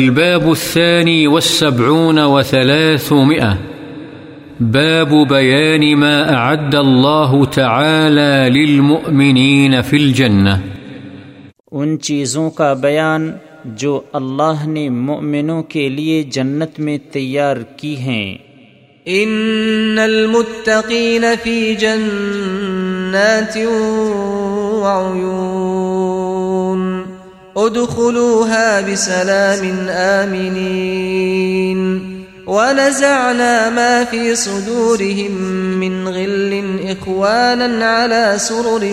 الباب 0.00 0.48
الثاني 0.48 1.26
والسبعون 1.26 2.18
وثلاثمائة. 2.18 3.54
باب 4.60 5.28
بيان 5.28 5.98
ما 5.98 6.30
أعد 6.30 6.74
الله 6.74 7.44
تعالى 7.54 8.48
للمؤمنين 8.48 9.82
في 9.82 9.96
الجنة. 9.96 10.58
ان 11.72 12.00
چیزوں 12.00 12.50
کا 12.50 12.72
بیان 12.72 13.32
جو 13.64 14.00
اللہ 14.12 14.66
نے 14.66 14.88
مؤمنوں 14.88 15.62
کے 15.62 15.88
لیے 15.88 16.22
جنت 16.22 16.80
میں 16.80 16.98
تیار 17.12 17.56
کی 17.76 17.96
ہیں۔ 17.96 18.38
ان 19.04 19.98
المتقین 20.02 21.24
فی 21.42 21.74
جنات 21.74 23.56
وعیون 24.82 25.85
ادخلوها 27.56 28.80
بسلام 28.80 29.88
آمنين 29.88 31.80
ونزعنا 32.46 33.70
ما 33.70 34.04
في 34.04 34.34
صدورهم 34.34 35.32
من 35.80 36.08
غل 36.08 36.52
إخوانا 36.88 37.86
على 37.86 38.34
سرر 38.38 38.84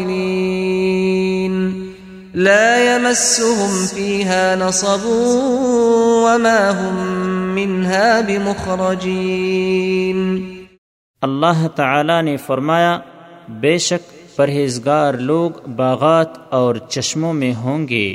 لا 2.34 2.96
يمسهم 2.96 3.86
فيها 3.94 4.56
نصب 4.56 5.04
وما 5.06 6.70
هم 6.70 6.96
منها 7.54 8.20
بمخرجين. 8.20 10.18
اللہ 11.22 11.66
تعالی 11.76 12.22
نے 12.22 12.36
فرمایا، 12.36 12.98
بے 13.48 13.78
شک 13.78 14.17
پرہیزگار 14.38 15.14
لوگ 15.14 15.68
باغات 15.76 16.54
اور 16.54 16.74
چشموں 16.74 17.32
میں 17.32 17.54
ہوں 17.54 17.88
گے۔ 17.88 18.14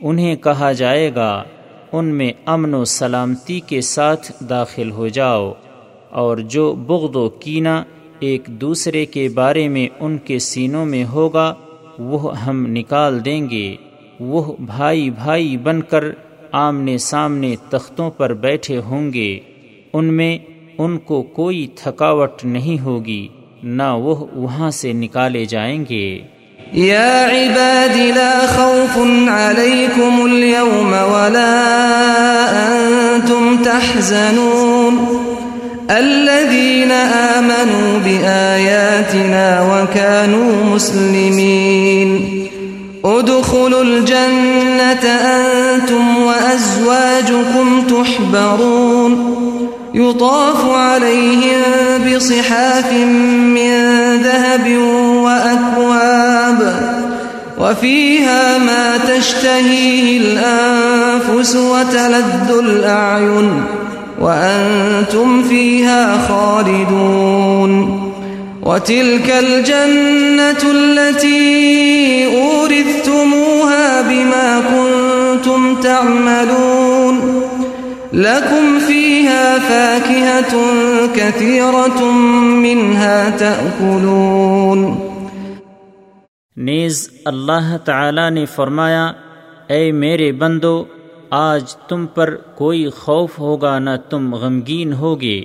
انہیں 0.00 0.36
کہا 0.36 0.72
جائے 0.72 1.14
گا، 1.14 1.42
ان 1.92 2.04
میں 2.04 2.32
امن 2.44 2.74
و 2.74 2.84
سلامتی 2.84 3.60
کے 3.60 3.80
ساتھ 3.80 4.32
داخل 4.48 4.90
ہو 4.90 5.08
جاؤ۔ 5.08 5.52
اور 6.10 6.36
جو 6.36 6.72
بغض 6.72 7.16
و 7.16 7.28
کینہ 7.28 7.82
ایک 8.20 8.46
دوسرے 8.46 9.06
کے 9.06 9.28
بارے 9.28 9.68
میں 9.68 9.88
ان 10.00 10.18
کے 10.18 10.38
سینوں 10.38 10.86
میں 10.86 11.04
ہوگا، 11.04 11.54
وہ 11.98 12.40
ہم 12.40 12.66
نکال 12.68 13.24
دیں 13.24 13.50
گے۔ 13.50 13.76
وہ 14.20 14.56
بھائی 14.60 15.10
بھائی 15.10 15.56
بن 15.56 15.82
کر 15.82 16.04
آمنے 16.52 16.98
سامنے 16.98 17.56
تختوں 17.68 18.10
پر 18.10 18.34
بیٹھے 18.34 18.78
ہوں 18.78 19.12
گے۔ 19.12 19.38
ان 19.92 20.04
میں 20.04 20.38
ان 20.78 20.98
کو 20.98 21.22
کوئی 21.22 21.66
تھکاوٹ 21.74 22.44
نہیں 22.44 22.82
ہوگی۔ 22.82 23.28
نہ 23.62 23.82
وہ 23.82 24.26
وہاں 24.32 24.70
سے 24.70 24.92
نکالے 24.92 25.44
جائیں 25.44 25.84
گے۔ 25.90 26.18
يا 26.74 27.26
عباد 27.26 27.96
لا 27.96 28.46
خوف 28.56 28.98
عليكم 29.28 30.22
اليوم 30.22 30.92
ولا 30.92 31.64
أنتم 32.68 33.56
تحزنون۔ 33.64 35.16
الذين 35.88 36.92
آمنوا 37.36 37.98
بآياتنا 38.04 39.60
وكانوا 39.60 40.74
مسلمين 40.74 42.38
ادخلوا 43.02 43.80
الجنة 43.80 45.06
أنتم 45.24 46.18
وأزواجكم 46.18 47.80
تحبرون۔ 47.88 49.57
يطاف 49.94 50.70
عليهم 50.70 51.62
بصحاف 52.06 52.92
من 52.92 53.72
ذهب 54.22 54.78
وأكواب 55.24 56.88
وفيها 57.58 58.58
ما 58.58 58.96
تشتهيه 58.96 60.20
الأنفس 60.20 61.56
وتلذ 61.56 62.58
الأعين 62.58 63.64
وأنتم 64.20 65.42
فيها 65.42 66.18
خالدون 66.28 68.02
وتلك 68.62 69.34
الجنة 69.38 70.70
التي 70.72 72.26
أورثتموها 72.36 74.02
بما 74.02 74.62
كنتم 74.70 75.74
تعملون 75.80 77.42
لكم 78.12 78.78
فيها 78.86 79.07
فاكهة 79.68 80.56
كثيرة 81.14 82.00
منها 82.64 83.28
تأكلون. 83.38 85.08
نیز 86.56 87.10
اللہ 87.24 87.76
تعالی 87.84 88.30
نے 88.30 88.44
فرمایا، 88.46 89.12
اے 89.66 89.92
میرے 89.92 90.32
بندو، 90.32 90.84
آج 91.30 91.76
تم 91.76 92.06
پر 92.06 92.36
کوئی 92.54 92.90
خوف 92.90 93.38
ہوگا 93.38 93.78
نہ 93.78 93.90
تم 94.10 94.34
غمگین 94.34 94.92
ہوگے۔ 94.92 95.44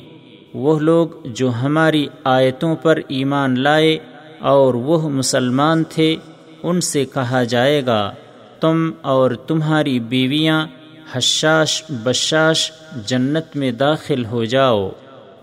وہ 0.54 0.80
لوگ 0.80 1.08
جو 1.26 1.50
ہماری 1.50 2.08
آیتوں 2.24 2.76
پر 2.76 3.00
ایمان 3.08 3.60
لائے 3.60 3.98
اور 4.40 4.74
وہ 4.74 5.10
مسلمان 5.10 5.84
تھے، 5.84 6.16
ان 6.64 6.82
سے 6.82 7.06
کہا 7.06 7.44
جائے 7.44 7.86
گا، 7.86 8.12
تم 8.60 8.92
اور 9.02 9.32
تمہاری 9.32 10.00
بیویاں 10.00 10.68
حشاش 11.12 11.84
بشاش 11.90 12.72
جنت 13.06 13.56
میں 13.56 13.72
داخل 13.72 14.26
ہو 14.26 14.46
جاؤ۔ 14.46 14.90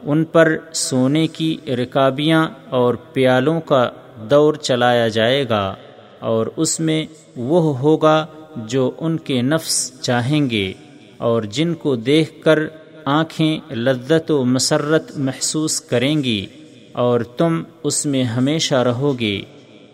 ان 0.02 0.24
پر 0.24 0.56
سونے 0.72 1.26
کی 1.26 1.56
رکابیاں 1.66 2.48
اور 2.68 2.94
پیالوں 2.94 3.60
کا 3.60 3.90
دور 4.30 4.54
چلایا 4.54 5.08
جائے 5.08 5.48
گا 5.48 5.74
اور 6.18 6.46
اس 6.56 6.80
میں 6.80 7.06
وہ 7.36 7.78
ہوگا 7.78 8.26
جو 8.56 8.90
ان 8.98 9.18
کے 9.18 9.42
نفس 9.42 10.00
چاہیں 10.00 10.50
گے 10.50 10.72
اور 11.16 11.42
جن 11.42 11.74
کو 11.74 11.96
دیکھ 11.96 12.42
کر 12.42 12.58
آنکھیں 13.04 13.72
لذت 13.72 14.30
و 14.30 14.44
مسرت 14.44 15.18
محسوس 15.18 15.80
کریں 15.80 16.24
گی 16.24 16.46
اور 16.92 17.20
تم 17.20 17.62
اس 17.82 18.06
میں 18.06 18.24
ہمیشہ 18.24 18.74
رہو 18.74 19.20
گے۔ 19.20 19.40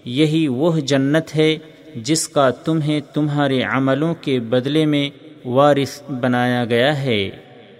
یہی 0.05 0.49
وہ 0.49 0.79
جنت 0.79 1.37
ہے 1.37 1.59
جس 1.97 2.29
کا 2.29 2.51
تمہیں 2.51 3.01
تمہارے 3.15 3.63
عملوں 3.63 4.15
کے 4.15 4.41
بدلے 4.41 4.87
میں 4.87 5.26
وارث 5.47 6.03
بنایا 6.21 6.65
گیا 6.65 7.03
ہے۔ 7.03 7.31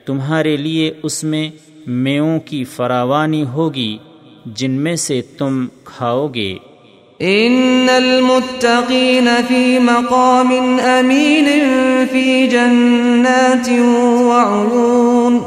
تمہارے 0.07 0.57
لیے 0.57 0.93
اس 1.03 1.25
میں 1.25 1.51
میوں 1.87 2.41
کی 2.41 2.65
فراوانی 2.65 3.43
ہوگی 3.43 3.99
جن 4.47 4.71
میں 4.71 4.97
سے 4.97 5.23
تم 5.39 5.67
کھاؤ 5.85 6.29
گے۔ 6.35 6.57
ان 7.19 7.87
المتقین 7.91 9.29
فی 9.49 9.79
مقام 9.79 10.81
امین 10.85 11.45
فی 12.13 12.49
جنات 12.49 13.71
وعیون 14.19 15.39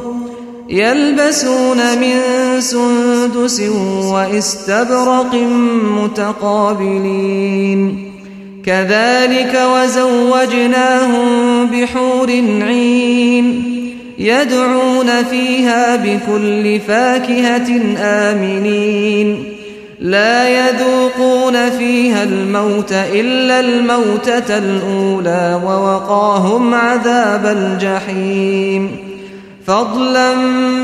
يلبسون 0.71 1.77
من 1.77 2.61
سندس 2.61 3.61
واستبرق 4.03 5.35
متقابلين 5.81 8.08
كذلك 8.65 9.61
وزوجناهم 9.75 11.27
بحور 11.65 12.29
عين 12.61 13.75
يدعون 14.17 15.23
فيها 15.23 15.95
بكل 15.95 16.79
فاكهة 16.79 17.97
آمنين. 17.97 19.43
لا 19.99 20.49
يذوقون 20.49 21.69
فيها 21.69 22.23
الموت 22.23 22.91
إلا 22.91 23.59
الموتة 23.59 24.57
الأولى 24.57 25.61
ووقاهم 25.65 26.73
عذاب 26.73 27.45
الجحيم. 27.45 28.97
فضلا 29.65 30.35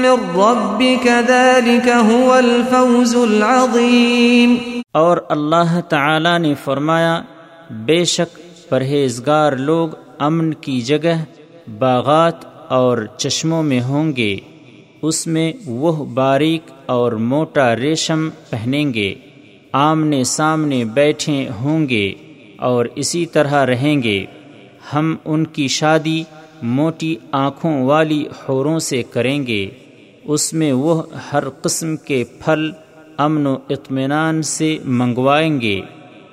من 0.02 0.18
ربك 0.36 1.08
ذلك 1.08 1.90
هو 1.90 2.36
الفوز 2.36 3.16
العظيم. 3.16 4.58
اور 4.92 5.18
اللہ 5.30 5.80
تعالی 5.90 6.38
نے 6.38 6.54
فرمایا 6.64 7.22
بے 7.70 8.04
شک 8.04 8.40
پرہیزگار 8.70 9.54
لوگ 9.54 9.90
امن 10.20 10.54
کی 10.54 10.82
جگہ 10.82 11.24
باغات 11.80 12.46
اور 12.68 12.98
چشموں 13.18 13.64
میں 13.64 13.82
ہوں 13.82 14.16
گے۔ 14.16 14.38
اس 15.02 15.28
میں 15.28 15.54
وہ 15.66 16.06
باریک 16.06 16.72
اور 16.86 17.12
موٹا 17.12 17.76
ریشم 17.76 18.30
پہنیں 18.50 18.94
گے۔ 18.94 19.16
آمنے 19.72 20.24
سامنے 20.24 20.86
بیٹھے 20.86 21.50
ہوں 21.62 21.90
گے 21.90 22.14
اور 22.58 22.86
اسی 22.96 23.26
طرح 23.26 23.66
رہیں 23.66 24.04
گے۔ 24.04 24.26
ہم 24.94 25.16
ان 25.26 25.48
کی 25.48 25.68
شادی 25.68 26.24
موٹی 26.62 27.16
آنکھوں 27.32 27.84
والی 27.84 28.26
حوروں 28.28 28.80
سے 28.80 29.04
کریں 29.04 29.48
گے۔ 29.48 29.70
اس 30.24 30.54
میں 30.54 30.74
وہ 30.74 31.02
ہر 31.34 31.50
قسم 31.50 31.98
کے 31.98 32.24
پھل 32.24 32.72
امن 33.18 33.48
و 33.48 33.58
اطمینان 33.70 34.42
سے 34.42 34.78
منگوائیں 34.86 35.62
گے۔ 35.62 35.82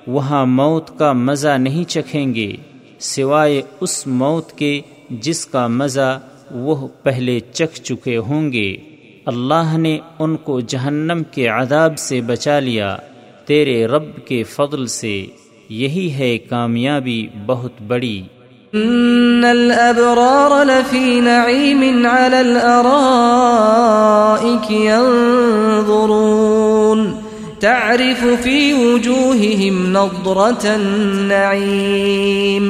وہاں 0.07 0.45
موت 0.45 0.99
کا 0.99 1.13
مزہ 1.13 1.47
نہیں 1.47 1.89
چکھیں 1.89 2.35
گے، 2.35 2.53
سوائے 2.99 3.61
اس 3.81 4.07
موت 4.07 4.51
کے 4.51 4.81
جس 5.09 5.45
کا 5.45 5.67
مزہ 5.67 6.19
وہ 6.51 6.87
پہلے 7.03 7.39
چکھ 7.39 7.81
چکے 7.81 8.17
ہوں 8.17 8.51
گے۔ 8.51 8.77
اللہ 9.25 9.77
نے 9.77 9.99
ان 10.19 10.37
کو 10.37 10.59
جہنم 10.59 11.21
کے 11.31 11.47
عذاب 11.47 11.97
سے 11.97 12.21
بچا 12.21 12.59
لیا، 12.59 12.97
تیرے 13.45 13.85
رب 13.85 14.27
کے 14.27 14.43
فضل 14.43 14.87
سے۔ 14.87 15.25
یہی 15.69 16.11
ہے 16.11 16.37
کامیابی 16.37 17.27
بہت 17.45 17.71
بڑی۔ 17.87 18.21
إن 18.75 19.45
الأبرار 19.45 20.65
لفي 20.65 21.19
نعيم 21.19 22.05
على 22.05 22.35
الأرائك 22.35 24.71
ينظرون 24.71 27.22
تعرف 27.63 28.21
في 28.43 28.73
وجوههم 28.73 29.93
نضرة 29.93 30.65
النعيم. 30.65 32.65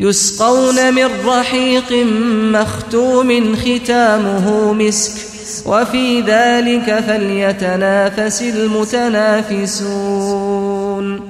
يسقون 0.00 0.94
من 0.94 1.06
رحيق 1.26 2.06
مختوم 2.52 3.56
ختامه 3.56 4.72
مسك. 4.72 5.12
وفي 5.66 6.20
ذلك 6.20 7.04
فليتنافس 7.06 8.42
المتنافسون. 8.42 11.20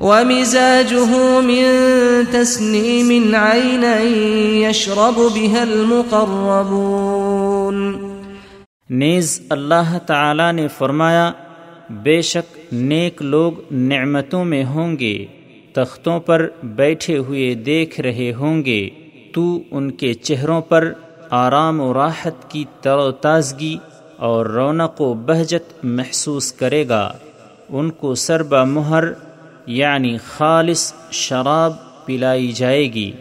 ومزاجه 0.00 1.40
من 1.40 1.64
تسنيم 2.32 3.34
عينا 3.34 4.00
يشرب 4.68 5.32
بها 5.34 5.62
المقربون. 5.62 7.76
نیز 8.90 9.40
اللہ 9.50 9.98
تعالی 10.06 10.52
نے 10.52 10.68
فرمایا 10.68 11.32
بے 11.90 12.22
شک 12.22 12.58
نیک 12.72 13.22
لوگ 13.22 13.52
نعمتوں 13.70 14.44
میں 14.44 14.64
ہوں 14.64 14.98
گے، 14.98 15.26
تختوں 15.72 16.20
پر 16.20 16.48
بیٹھے 16.62 17.18
ہوئے 17.18 17.54
دیکھ 17.54 18.00
رہے 18.00 18.32
ہوں 18.32 18.64
گے۔ 18.64 18.90
تو 19.32 19.62
ان 19.70 19.90
کے 19.90 20.14
چہروں 20.14 20.60
پر 20.60 20.92
آرام 21.30 21.80
و 21.80 21.94
راحت 21.94 22.50
کی 22.50 22.64
تر 22.80 22.96
و 22.96 23.10
تازگی 23.10 23.76
اور 24.16 24.46
رونق 24.46 25.00
و 25.00 25.14
بہجت 25.14 25.84
محسوس 25.84 26.52
کرے 26.52 26.88
گا۔ 26.88 27.12
ان 27.68 27.90
کو 27.90 28.14
سربا 28.14 28.64
مہر 28.64 29.04
یعنی 29.66 30.16
خالص 30.24 30.92
شراب 31.10 31.72
پلائی 32.06 32.52
جائے 32.52 32.92
گی، 32.92 33.12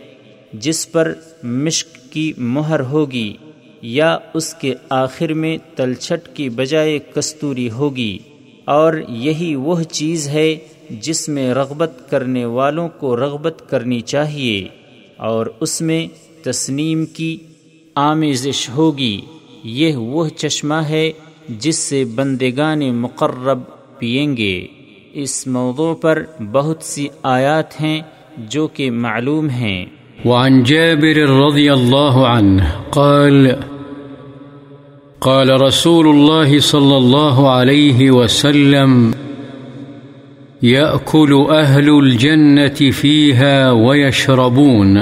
جس 0.54 0.92
پر 0.92 1.14
مشک 1.44 2.12
کی 2.12 2.34
مہر 2.38 2.80
ہوگی 2.80 3.34
یا 3.82 4.18
اس 4.34 4.54
کے 4.54 4.74
آخر 4.90 5.34
میں 5.34 5.58
تلچھٹ 5.76 6.36
کی 6.36 6.50
بجائے 6.50 7.00
کستوری 7.16 7.70
ہوگی۔ 7.70 8.18
اور 8.66 8.94
یہی 9.10 9.56
وہ 9.56 9.82
چیز 9.82 10.28
ہے 10.30 10.56
جس 10.90 11.30
میں 11.30 11.54
رغبت 11.54 12.10
کرنے 12.10 12.46
والوں 12.46 12.90
کو 12.90 13.16
رغبت 13.16 13.64
کرنی 13.70 14.02
چاہیے 14.02 14.68
اور 15.18 15.46
اس 15.60 15.82
میں 15.82 16.08
تسنیم 16.44 17.06
کی 17.06 17.38
آمیزش 17.96 18.70
ہوگی۔ 18.70 19.22
یہ 19.64 19.96
وہ 19.96 20.28
چشمہ 20.28 20.74
ہے 20.74 21.12
جس 21.50 21.76
سے 21.76 22.06
بندگان 22.06 22.96
مقرب 22.96 23.60
پئیں 24.00 24.38
گے۔ 24.38 24.68
اس 25.14 25.48
موضوع 25.48 25.96
پر 25.96 26.24
بہت 26.52 26.78
سی 26.82 27.08
آیات 27.24 27.82
ہیں 27.82 28.02
جو 28.38 28.68
کہ 28.68 28.92
معلوم 28.92 29.50
ہیں۔ 29.50 29.86
وعن 30.26 30.64
جابر 30.64 31.30
رضی 31.30 31.70
اللہ 31.70 32.18
عنہ 32.18 32.64
قال 32.90 33.48
قال 35.24 35.62
رسول 35.62 36.08
الله 36.08 36.60
صلى 36.60 36.98
الله 36.98 37.50
عليه 37.52 38.12
وسلم 38.12 39.14
يأكل 40.64 41.46
أهل 41.50 41.90
الجنة 41.90 42.92
فيها 42.92 43.72
ويشربون 43.72 45.02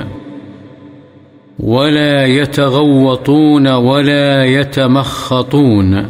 ولا 1.59 2.25
يتغوطون 2.25 3.67
ولا 3.67 4.45
يتمخطون 4.45 6.07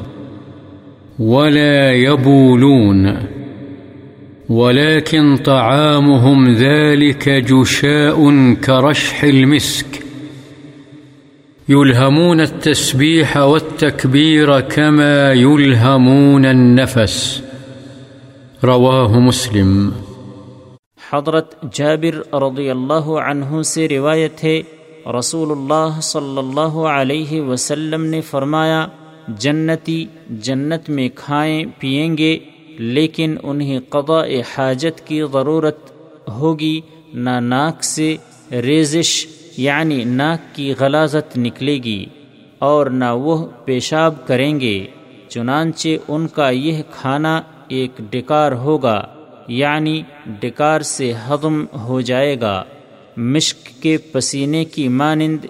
ولا 1.19 1.93
يبولون 1.93 3.17
ولكن 4.49 5.37
طعامهم 5.37 6.53
ذلك 6.53 7.29
جشاء 7.29 8.53
كرشح 8.53 9.23
المسك 9.23 10.00
يلهمون 11.71 12.39
التسبيح 12.39 13.37
والتكبير 13.37 14.59
كما 14.59 15.33
يلهمون 15.33 16.45
النفس. 16.45 17.41
رواه 18.63 19.19
مسلم. 19.19 19.89
حضرت 21.11 21.55
جابر 21.73 22.17
رضی 22.33 22.69
اللہ 22.69 23.09
عنہ 23.21 23.61
سے 23.61 23.87
روایت 23.89 24.43
ہے 24.43 24.61
رسول 25.19 25.51
اللہ 25.51 25.99
صلی 25.99 26.37
اللہ 26.37 26.77
علیہ 26.89 27.41
وسلم 27.41 28.05
نے 28.05 28.21
فرمایا، 28.21 28.85
جنتی 29.39 30.05
جنت 30.29 30.89
میں 30.89 31.09
کھائیں 31.15 31.65
پئیں 31.79 32.17
گے، 32.17 32.37
لیکن 32.77 33.35
انہیں 33.43 33.79
قضاء 33.89 34.27
حاجت 34.55 35.07
کی 35.07 35.21
ضرورت 35.33 35.91
ہوگی، 36.29 36.79
نہ 37.13 37.39
ناک 37.39 37.83
سے 37.83 38.15
ریزش 38.51 39.27
یعنی 39.63 40.03
ناک 40.03 40.55
کی 40.55 40.73
غلازت 40.79 41.37
نکلے 41.37 41.77
گی 41.77 42.05
اور 42.59 42.85
نہ 42.85 43.09
وہ 43.15 43.35
پیشاب 43.65 44.13
کریں 44.27 44.59
گے، 44.59 44.77
چنانچہ 45.29 45.89
ان 46.07 46.27
کا 46.27 46.49
یہ 46.49 46.81
کھانا 46.91 47.41
ایک 47.67 47.91
ڈکار 48.09 48.51
ہوگا 48.51 49.01
یعنی 49.47 50.01
ڈکار 50.39 50.81
سے 50.81 51.11
ہضم 51.27 51.63
ہو 51.79 52.01
جائے 52.01 52.35
گا۔ 52.41 52.63
مشک 53.17 53.81
کے 53.81 53.97
پسینے 54.11 54.65
کی 54.65 54.87
مانند 54.87 55.45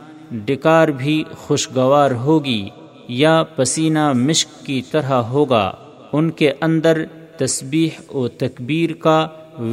ڈکار 0.45 0.87
بھی 0.87 1.23
خوشگوار 1.37 2.11
ہوگی 2.11 2.63
یا 3.07 3.43
پسینہ 3.55 4.11
مشک 4.13 4.65
کی 4.65 4.81
طرح 4.91 5.21
ہوگا۔ 5.31 5.71
ان 6.13 6.29
کے 6.31 6.51
اندر 6.61 7.03
تسبیح 7.37 8.15
و 8.15 8.27
تکبیر 8.27 8.93
کا 8.93 9.19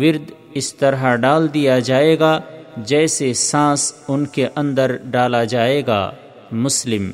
ورد 0.01 0.31
اس 0.55 0.75
طرح 0.75 1.17
ڈال 1.17 1.55
دیا 1.55 1.79
جائے 1.79 2.19
گا 2.19 2.39
جیسے 2.85 3.35
سانس 3.35 3.93
ان 4.09 4.27
کے 4.27 4.49
اندر 4.57 4.97
ڈالا 5.05 5.45
جائے 5.45 5.83
گا، 5.87 6.11
مسلم۔ 6.53 7.11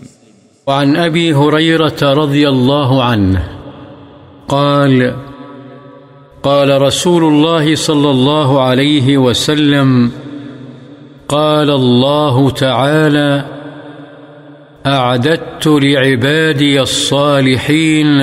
وعن 0.67 0.97
ابی 0.97 1.33
حریرت 1.33 2.05
رضی 2.05 2.47
اللہ 2.47 3.03
عنہ 3.03 3.39
قال 4.47 5.03
قال 6.41 6.71
رسول 6.71 7.25
الله 7.25 7.75
صلى 7.75 8.09
الله 8.09 8.59
عليه 8.59 9.19
وسلم، 9.21 10.09
قال 11.27 11.71
الله 11.71 12.49
تعالى 12.51 13.41
أعددت 14.87 15.67
لعبادي 15.67 16.79
الصالحين 16.79 18.23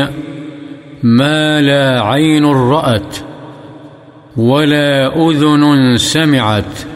ما 1.04 1.60
لا 1.60 2.02
عين 2.02 2.46
رأت 2.46 3.24
ولا 4.38 5.08
أذن 5.18 5.98
سمعت۔ 5.98 6.91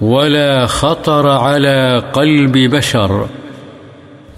ولا 0.00 0.66
خطر 0.66 1.28
على 1.28 2.02
قلب 2.12 2.52
بشر 2.52 3.26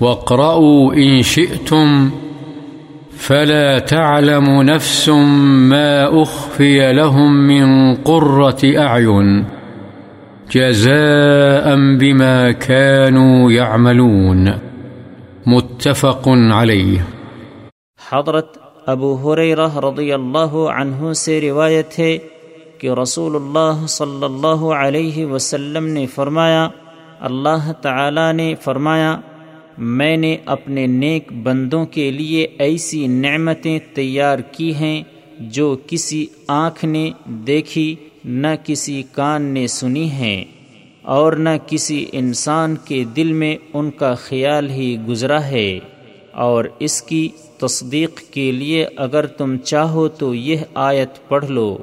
واقرأوا 0.00 0.95
إن 0.95 1.23
شئتم 1.23 2.11
فلا 3.16 3.78
تعلم 3.78 4.62
نفس 4.62 5.09
ما 5.69 6.23
أخفي 6.23 6.92
لهم 6.92 7.33
من 7.33 7.95
قرة 7.95 8.61
أعين 8.64 9.45
جزاء 10.52 11.76
بما 11.97 12.52
كانوا 12.52 13.52
يعملون 13.52 14.59
متفق 15.47 16.28
عليه 16.28 17.00
حضرت 17.99 18.59
ابو 18.87 19.14
حریرہ 19.16 19.69
رضی 19.78 20.12
اللہ 20.12 20.54
عنہ 20.75 21.12
سے 21.16 21.40
روایت 21.40 21.99
ہے 21.99 22.16
کہ 22.83 22.91
رسول 22.91 23.37
اللہ 23.37 23.87
صلی 23.87 24.25
اللہ 24.25 24.62
علیہ 24.77 25.27
وسلم 25.27 25.87
نے 25.87 26.07
فرمایا، 26.07 26.69
اللہ 27.21 27.73
تعالی 27.73 28.33
نے 28.33 28.55
فرمایا، 28.61 29.21
میں 29.79 30.17
نے 30.17 30.37
اپنے 30.47 30.87
نیک 30.87 31.33
بندوں 31.33 31.87
کے 31.87 32.11
لیے 32.11 32.47
ایسی 32.59 33.07
نعمتیں 33.07 33.79
تیار 33.95 34.39
کی 34.39 34.75
ہیں 34.75 35.03
جو 35.41 35.77
کسی 35.87 36.27
آنکھ 36.47 36.85
نے 36.85 37.11
دیکھی، 37.27 37.95
نہ 38.25 38.47
کسی 38.65 39.03
کان 39.12 39.43
نے 39.43 39.67
سنی 39.67 40.11
ہیں، 40.11 40.45
اور 41.03 41.33
نہ 41.33 41.49
کسی 41.67 42.07
انسان 42.12 42.77
کے 42.85 43.05
دل 43.05 43.33
میں 43.33 43.57
ان 43.73 43.91
کا 43.91 44.15
خیال 44.15 44.71
ہی 44.71 44.97
گزرا 45.09 45.45
ہے۔ 45.45 45.79
اور 46.33 46.65
اس 46.79 47.03
کی 47.03 47.29
تصدیق 47.59 48.21
کے 48.31 48.53
لیے 48.53 48.87
اگر 48.97 49.27
تم 49.27 49.57
چاہو 49.57 50.09
تو 50.09 50.35
یہ 50.35 50.57
آیت 50.75 51.29
پڑھ 51.29 51.47
لو۔ 51.47 51.79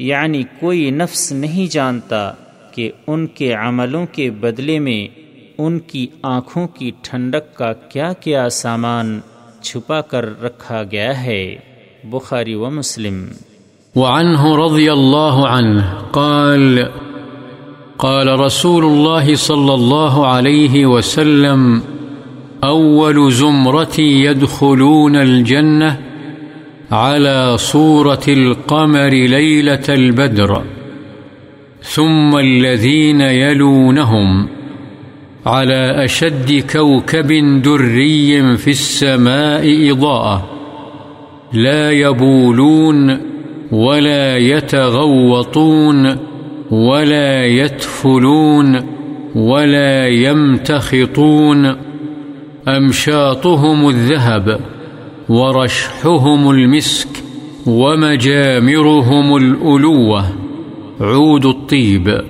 یعنی 0.00 0.42
کوئی 0.60 0.90
نفس 0.90 1.32
نہیں 1.32 1.72
جانتا 1.72 2.32
کہ 2.74 2.90
ان 3.06 3.26
کے 3.26 3.52
عملوں 3.52 4.06
کے 4.12 4.30
بدلے 4.30 4.78
میں 4.78 5.18
ان 5.58 5.78
کی 5.78 6.06
آنکھوں 6.22 6.68
کی 6.68 6.90
ٹھنڈک 7.02 7.56
کا 7.56 7.72
کیا 7.72 8.12
کیا 8.12 8.48
سامان 8.48 9.20
چھپا 9.62 10.00
کر 10.00 10.42
رکھا 10.42 10.82
گیا 10.90 11.22
ہے۔ 11.22 11.56
بخاری 12.04 12.54
و 12.54 12.70
مسلم۔ 12.70 13.26
وعنه 13.96 14.66
رضي 14.66 14.88
الله 14.88 15.46
عنه 15.48 15.82
قال 16.10 16.78
قال 17.96 18.28
رسول 18.28 18.84
الله 18.84 19.34
صلى 19.34 19.74
الله 19.74 20.26
عليه 20.26 20.86
وسلم 20.86 21.80
أول 22.64 23.30
زمرة 23.30 23.98
يدخلون 23.98 25.16
الجنة 25.16 26.09
على 26.90 27.58
صورة 27.58 28.20
القمر 28.28 29.08
ليلة 29.08 29.84
البدر، 29.88 30.62
ثم 31.82 32.38
الذين 32.38 33.20
يلونهم 33.20 34.48
على 35.46 36.04
أشد 36.04 36.64
كوكب 36.72 37.62
دري 37.62 38.56
في 38.56 38.70
السماء 38.70 39.90
إضاءة، 39.90 40.50
لا 41.52 41.90
يبولون 41.90 43.20
ولا 43.72 44.36
يتغوطون 44.36 46.16
ولا 46.70 47.46
يتفلون 47.46 48.86
ولا 49.34 50.08
يمتخطون، 50.08 51.76
أمشاطهم 52.68 53.88
الذهب. 53.88 54.60
ورشحهم 55.30 56.50
المسك 56.50 57.08
ومجامرهم 57.66 59.36
الألوة. 59.36 60.24
عود 61.00 61.46
الطيب. 61.46 62.24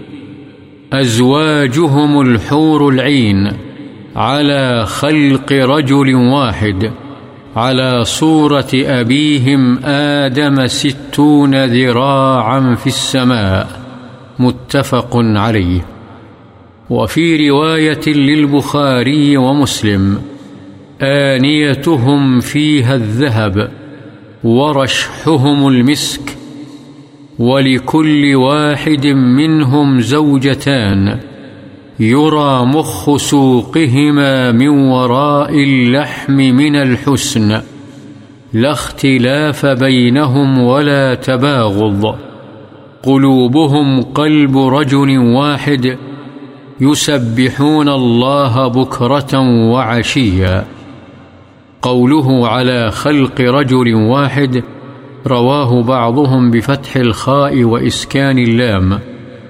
أزواجهم 0.92 2.20
الحور 2.20 2.88
العين. 2.88 3.52
على 4.16 4.86
خلق 4.86 5.52
رجل 5.52 6.14
واحد. 6.14 6.90
على 7.56 8.04
صورة 8.04 8.68
أبيهم 8.74 9.78
آدم 9.84 10.66
ستون 10.66 11.64
ذراعا 11.64 12.74
في 12.74 12.86
السماء. 12.86 13.80
متفق 14.38 15.16
عليه. 15.16 15.86
وفي 16.90 17.48
رواية 17.48 18.08
للبخاري 18.08 19.36
ومسلم. 19.36 20.22
آنيتهم 21.02 22.40
فيها 22.40 22.94
الذهب 22.94 23.70
ورشحهم 24.44 25.68
المسك 25.68 26.36
ولكل 27.38 28.34
واحد 28.34 29.06
منهم 29.06 30.00
زوجتان 30.00 31.18
يرى 32.00 32.64
مخ 32.66 33.16
سوقهما 33.16 34.52
من 34.52 34.68
وراء 34.68 35.54
اللحم 35.54 36.32
من 36.32 36.76
الحسن 36.76 37.60
لا 38.52 38.70
اختلاف 38.70 39.66
بينهم 39.66 40.58
ولا 40.58 41.14
تباغض 41.14 42.14
قلوبهم 43.02 44.02
قلب 44.02 44.58
رجل 44.58 45.18
واحد 45.18 45.96
يسبحون 46.80 47.88
الله 47.88 48.68
بكرة 48.68 49.38
وعشيا 49.70 50.64
قوله 51.82 52.48
على 52.48 52.90
خلق 52.90 53.40
رجل 53.56 53.88
واحد، 53.94 54.56
رواه 55.26 55.78
بعضهم 55.82 56.50
بفتح 56.50 56.96
الخاء 56.96 57.62
وإسكان 57.64 58.40
اللام، 58.40 58.90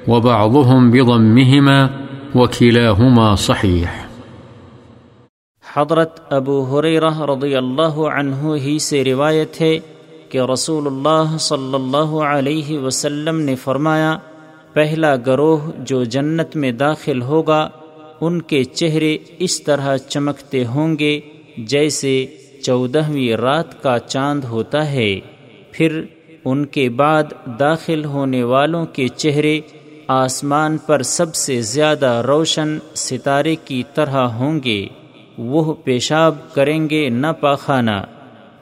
وبعضهم 0.09 0.91
بضمهما 0.91 1.79
وكلاهما 2.35 3.35
صحيح. 3.47 3.97
حضرت 5.65 6.21
ابو 6.33 6.61
حریرہ 6.71 7.11
رضی 7.31 7.55
اللہ 7.57 7.99
عنہ 8.13 8.55
ہی 8.63 8.79
سے 8.85 9.03
روایت 9.05 9.61
ہے 9.61 9.73
کہ 10.29 10.47
رسول 10.53 10.87
اللہ 10.87 11.37
صلی 11.49 11.75
اللہ 11.75 12.17
علیہ 12.29 12.79
وسلم 12.79 13.41
نے 13.41 13.55
فرمایا، 13.65 14.17
پہلا 14.73 15.15
گروہ 15.27 15.69
جو 15.91 16.03
جنت 16.17 16.57
میں 16.57 16.73
داخل 16.79 17.23
ہوگا، 17.23 17.61
ان 18.21 18.41
کے 18.43 18.65
چہرے 18.65 19.17
اس 19.39 19.63
طرح 19.63 19.97
چمکتے 20.09 20.65
ہوں 20.67 20.99
گے 20.99 21.15
جیسے 21.67 22.27
چودہویں 22.63 23.37
رات 23.37 23.83
کا 23.83 23.99
چاند 23.99 24.45
ہوتا 24.45 24.93
ہے، 24.93 25.21
پھر 25.73 26.03
ان 26.45 26.67
کے 26.67 26.89
بعد 26.89 27.23
داخل 27.59 28.05
ہونے 28.05 28.43
والوں 28.43 28.87
کے 28.87 29.09
چہرے 29.09 29.61
آسمان 30.09 30.79
پر 30.79 31.03
سب 31.03 31.35
سے 31.35 31.61
زیادہ 31.61 32.23
روشن 32.27 32.79
ستارے 32.95 33.57
کی 33.65 33.83
طرح 33.95 34.17
ہوں 34.17 34.61
گے۔ 34.65 34.87
وہ 35.39 35.75
پیشاب 35.75 36.55
کریں 36.55 36.91
گے 36.91 37.09
نہ 37.09 37.27
پاخانہ، 37.41 38.05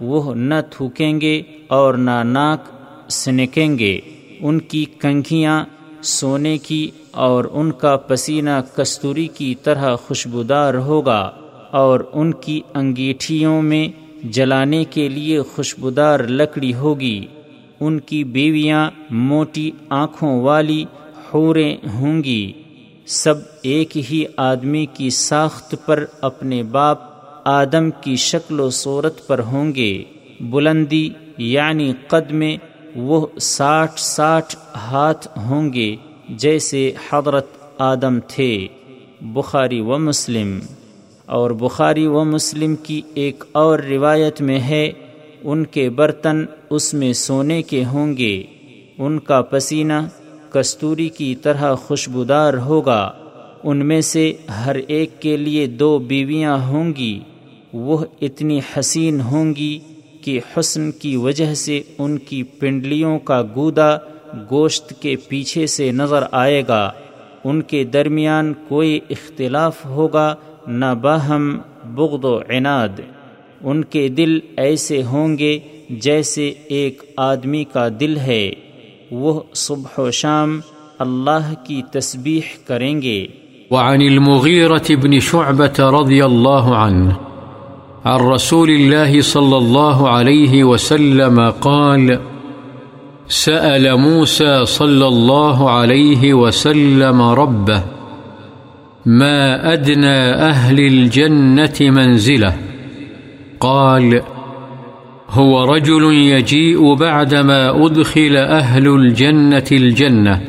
وہ 0.00 0.34
نہ 0.34 0.54
تھوکیں 0.70 1.20
گے 1.20 1.42
اور 1.68 1.94
نہ 1.94 2.22
ناک 2.24 2.64
سنکیں 3.12 3.78
گے۔ 3.78 4.00
ان 4.40 4.60
کی 4.60 4.84
کنگھیاں 4.84 5.64
سونے 6.02 6.58
کی 6.58 6.90
اور 7.10 7.44
ان 7.52 7.72
کا 7.72 7.96
پسینہ 7.96 8.76
کستوری 8.76 9.26
کی 9.26 9.54
طرح 9.54 9.96
خوشبودار 9.96 10.74
ہوگا۔ 10.74 11.30
اور 11.70 12.00
ان 12.12 12.34
کی 12.34 12.60
انگیٹھیوں 12.74 13.62
میں 13.62 13.88
جلانے 14.24 14.84
کے 14.84 15.08
لیے 15.08 15.42
خوشبودار 15.42 16.20
لکڑی 16.20 16.74
ہوگی۔ 16.74 17.26
ان 17.80 18.00
کی 18.00 18.24
بیویاں 18.24 18.90
موٹی 19.10 19.70
آنکھوں 19.88 20.42
والی 20.42 20.84
حوریں 21.34 21.76
ہوں 21.94 22.24
گی۔ 22.24 22.52
سب 23.06 23.34
ایک 23.62 23.96
ہی 23.96 24.24
آدمی 24.36 24.86
کی 24.86 25.10
ساخت 25.10 25.74
پر 25.86 26.04
اپنے 26.20 26.62
باپ 26.62 26.98
آدم 27.44 27.90
کی 27.90 28.16
شکل 28.16 28.60
و 28.60 28.70
صورت 28.70 29.26
پر 29.26 29.38
ہوں 29.38 29.74
گے۔ 29.74 30.04
بلندی 30.40 31.08
یعنی 31.38 31.92
قد 32.08 32.30
میں 32.30 32.56
وہ 32.96 33.26
ساٹھ 33.40 34.00
ساٹھ 34.00 34.56
ہاتھ 34.76 35.28
ہوں 35.38 35.72
گے 35.72 35.96
جیسے 36.28 36.92
حضرت 37.12 37.46
آدم 37.78 38.18
تھے۔ 38.28 38.68
بخاری 39.20 39.80
و 39.80 39.98
مسلم۔ 39.98 40.58
اور 41.28 41.50
بخاری 41.50 42.06
و 42.06 42.24
مسلم 42.24 42.76
کی 42.76 43.02
ایک 43.14 43.44
اور 43.52 43.78
روایت 43.78 44.40
میں 44.40 44.60
ہے، 44.60 44.92
ان 45.42 45.66
کے 45.66 45.90
برتن 45.90 46.44
اس 46.70 46.94
میں 46.94 47.12
سونے 47.12 47.62
کے 47.62 47.84
ہوں 47.84 48.16
گے۔ 48.16 48.42
ان 48.98 49.18
کا 49.18 49.42
پسینہ 49.42 49.92
کستوری 50.50 51.08
کی 51.08 51.34
طرح 51.34 51.74
خوشبودار 51.74 52.54
ہوگا۔ 52.54 53.12
ان 53.64 53.86
میں 53.86 54.00
سے 54.00 54.32
ہر 54.64 54.76
ایک 54.88 55.22
کے 55.22 55.36
لیے 55.36 55.66
دو 55.66 55.98
بیویاں 55.98 56.66
ہوں 56.66 56.92
گی۔ 56.96 57.20
وہ 57.72 58.04
اتنی 58.22 58.60
حسین 58.78 59.20
ہوں 59.20 59.54
گی 59.54 59.78
کہ 60.22 60.40
حسن 60.56 60.92
کی 60.92 61.16
وجہ 61.16 61.54
سے 61.54 61.82
ان 61.98 62.18
کی 62.18 62.42
پنڈلیوں 62.42 63.18
کا 63.18 63.42
گودا 63.54 63.96
گوشت 64.50 65.02
کے 65.02 65.16
پیچھے 65.28 65.66
سے 65.66 65.92
نظر 65.92 66.24
آئے 66.32 66.62
گا۔ 66.68 66.90
ان 67.44 67.62
کے 67.62 67.84
درمیان 67.84 68.52
کوئی 68.68 69.00
اختلاف 69.10 69.84
ہوگا 69.84 70.34
نہ 70.68 70.94
باہم 71.02 71.58
بغض 71.84 72.24
و 72.24 72.38
عناد۔ 72.38 73.00
ان 73.60 73.84
کے 73.84 74.08
دل 74.08 74.38
ایسے 74.56 75.02
ہوں 75.02 75.38
گے 75.38 75.58
جیسے 75.90 76.52
ایک 76.68 77.02
آدمی 77.16 77.64
کا 77.64 77.88
دل 78.00 78.16
ہے۔ 78.16 78.50
وہ 79.10 79.40
صبح 79.54 80.00
و 80.00 80.10
شام 80.10 80.60
اللہ 80.98 81.54
کی 81.64 81.82
تسبیح 81.92 82.40
کریں 82.66 83.02
گے۔ 83.02 83.26
وعن 83.70 84.00
المغيرة 84.00 85.02
بن 85.02 85.18
شعبة 85.18 86.00
رضي 86.00 86.20
الله 86.20 86.74
عنه 86.74 87.10
عن 88.04 88.20
رسول 88.20 88.70
الله 88.70 89.20
صلى 89.20 89.56
الله 89.56 90.08
عليه 90.08 90.64
وسلم 90.66 91.50
قال، 91.50 92.10
سأل 93.28 93.94
موسى 93.94 94.64
صلى 94.66 95.06
الله 95.06 95.68
عليه 95.68 96.34
وسلم 96.34 97.22
ربه 97.22 97.97
ما 99.08 99.72
أدنى 99.72 100.32
أهل 100.32 100.80
الجنة 100.80 101.74
منزلة. 101.80 102.54
قال، 103.60 104.22
هو 105.30 105.64
رجل 105.64 106.12
يجيء 106.12 106.94
بعدما 106.94 107.86
أدخل 107.86 108.36
أهل 108.36 108.88
الجنة 108.88 109.64
الجنة، 109.72 110.40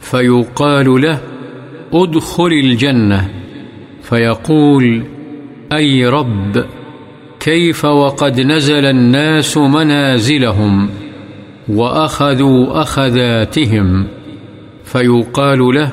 فيقال 0.00 1.02
له، 1.02 1.20
أدخل 1.92 2.46
الجنة. 2.46 3.30
فيقول، 4.02 5.04
أي 5.72 6.06
رب، 6.06 6.64
كيف 7.40 7.84
وقد 7.84 8.40
نزل 8.40 8.84
الناس 8.84 9.58
منازلهم 9.58 10.90
وأخذوا 11.68 12.82
أخذاتهم؟ 12.82 14.06
فيقال 14.84 15.58
له 15.58 15.92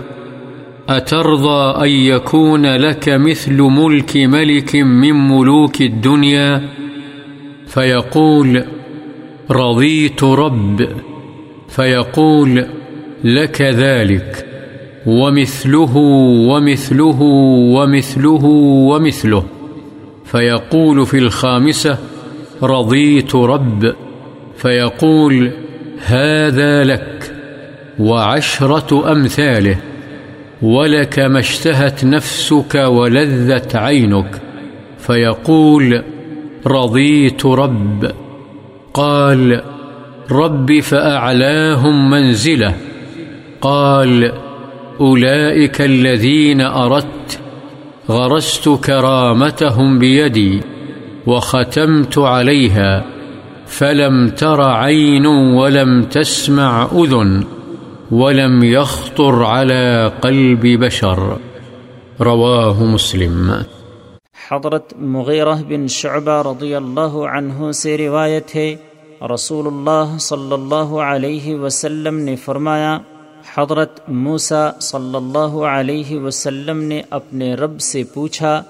أترضى 0.90 1.86
أن 1.86 1.90
يكون 1.90 2.76
لك 2.76 3.10
مثل 3.10 3.62
ملك 3.62 4.18
ملك 4.18 4.76
من 4.76 5.14
ملوك 5.28 5.82
الدنيا؟ 5.82 6.70
فيقول، 7.68 8.64
رضيت 9.52 10.24
رب. 10.24 10.88
فيقول، 11.70 12.66
لك 13.24 13.62
ذلك. 13.62 14.46
ومثله 15.06 15.98
ومثله 16.48 17.22
ومثله 17.76 18.46
ومثله. 18.90 19.44
فيقول 20.26 21.06
في 21.06 21.18
الخامسة، 21.18 21.98
رضيت 22.64 23.36
رب. 23.36 23.94
فيقول، 24.58 25.52
هذا 26.06 26.84
لك. 26.84 27.34
وعشرة 28.00 29.12
أمثاله. 29.12 29.78
ولك 30.62 31.20
ما 31.20 31.40
اشتهت 31.40 32.06
نفسك 32.06 32.76
ولذت 32.76 33.76
عينك. 33.76 34.42
فيقول، 34.98 36.04
رضيت 36.68 37.46
رب. 37.46 38.12
قال، 38.94 39.62
رب 40.32 40.80
فأعلاهم 40.80 42.10
منزله. 42.10 42.76
قال، 43.62 44.32
أولئك 45.00 45.82
الذين 45.82 46.62
أردت، 46.62 47.40
غرست 48.10 48.70
كرامتهم 48.70 50.00
بيدي 50.00 50.62
وختمت 51.26 52.18
عليها، 52.18 53.06
فلم 53.68 54.30
تر 54.30 54.62
عين 54.62 55.26
ولم 55.26 56.04
تسمع 56.04 56.88
أذن. 56.96 57.44
ولم 58.12 58.64
يخطر 58.64 59.44
على 59.44 60.08
قلب 60.22 60.66
بشر. 60.84 61.20
رواه 62.20 62.84
مسلم. 62.84 63.52
حضرت 64.52 64.94
مغیرہ 64.98 65.56
بن 65.68 65.88
شعبہ 65.88 66.44
رضی 66.48 66.76
اللہ 66.76 67.18
عنہ 67.32 67.72
سے 67.72 67.98
روایت 67.98 68.56
ہے 68.56 68.76
رسول 69.34 69.68
اللہ 69.68 70.18
صلی 70.20 70.54
اللہ 70.54 70.96
علیہ 70.96 71.56
وسلم 71.56 72.20
نے 72.20 72.36
فرمایا، 72.36 72.98
حضرت 73.58 74.10
موسا 74.10 74.72
صلی 74.80 75.16
اللہ 75.16 75.58
علیہ 75.68 76.20
وسلم 76.20 76.82
نے 76.84 77.02
اپنے 77.10 77.56
رب 77.56 77.82
سے 77.82 78.04
پوچھا، 78.04 78.64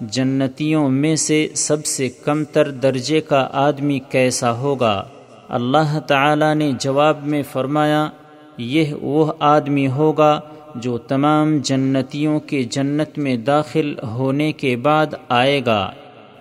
جنتیوں 0.00 0.88
میں 0.88 1.16
سے 1.16 1.48
سب 1.54 1.86
سے 1.86 2.08
کم 2.08 2.44
تر 2.44 2.70
درجے 2.70 3.20
کا 3.20 3.48
آدمی 3.52 3.98
کیسا 3.98 4.52
ہوگا؟ 4.52 5.02
اللہ 5.48 5.98
تعالی 6.06 6.54
نے 6.54 6.72
جواب 6.80 7.26
میں 7.26 7.42
فرمایا 7.52 8.08
یہ 8.58 8.94
وہ 9.00 9.32
آدمی 9.38 9.88
ہوگا 9.88 10.40
جو 10.74 10.98
تمام 10.98 11.58
جنتیوں 11.58 12.40
کے 12.40 12.62
جنت 12.62 13.18
میں 13.18 13.36
داخل 13.36 13.94
ہونے 14.02 14.52
کے 14.52 14.76
بعد 14.76 15.06
آئے 15.28 15.60
گا، 15.66 15.90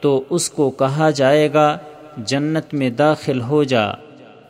تو 0.01 0.23
اس 0.29 0.49
کو 0.49 0.69
کہا 0.69 1.09
جائے 1.09 1.53
گا، 1.53 1.77
جنت 2.17 2.73
میں 2.73 2.89
داخل 2.89 3.41
ہو 3.41 3.63
جا۔ 3.63 3.85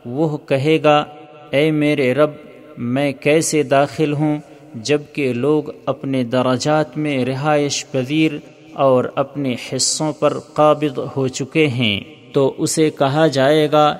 وہ 0.06 0.36
کہے 0.36 0.78
گا، 0.82 1.04
اے 1.50 1.70
میرے 1.70 2.14
رب، 2.14 2.30
میں 2.78 3.12
کیسے 3.12 3.62
داخل 3.62 4.12
ہوں 4.12 4.38
جبکہ 4.74 5.32
لوگ 5.32 5.62
اپنے 5.86 6.24
درجات 6.24 6.98
میں 6.98 7.24
رہائش 7.24 7.86
پذیر 7.90 8.32
اور 8.72 9.04
اپنے 9.14 9.54
حصوں 9.54 10.12
پر 10.12 10.38
قابض 10.38 10.98
ہو 11.16 11.28
چکے 11.28 11.66
ہیں؟ 11.66 12.00
تو 12.32 12.54
اسے 12.58 12.90
کہا 12.90 13.26
جائے 13.26 13.68
گا 13.72 13.96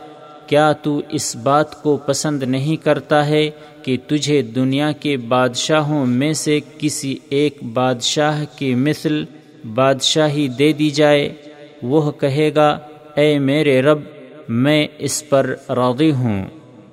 کیا 0.48 0.72
تو 0.72 1.00
اس 1.08 1.36
بات 1.36 1.82
کو 1.82 1.96
پسند 1.96 2.42
نہیں 2.42 2.76
کرتا 2.76 3.26
ہے 3.26 3.50
کہ 3.82 3.96
تجھے 4.06 4.42
دنیا 4.42 4.92
کے 4.92 5.16
بادشاہوں 5.16 6.06
میں 6.06 6.32
سے 6.32 6.60
کسی 6.78 7.16
ایک 7.28 7.58
بادشاہ 7.72 8.44
کی 8.56 8.74
مثل 8.74 9.24
بادشاہی 9.74 10.48
دے 10.48 10.72
دی 10.72 10.90
جائے؟ 10.90 11.34
وہ 11.82 12.10
کہے 12.10 12.50
گا، 12.54 12.78
اے 13.16 13.38
میرے 13.38 13.82
رب، 13.82 13.98
میں 14.48 14.86
اس 14.98 15.28
پر 15.28 15.54
راضی 15.68 16.10
ہوں۔ 16.10 16.46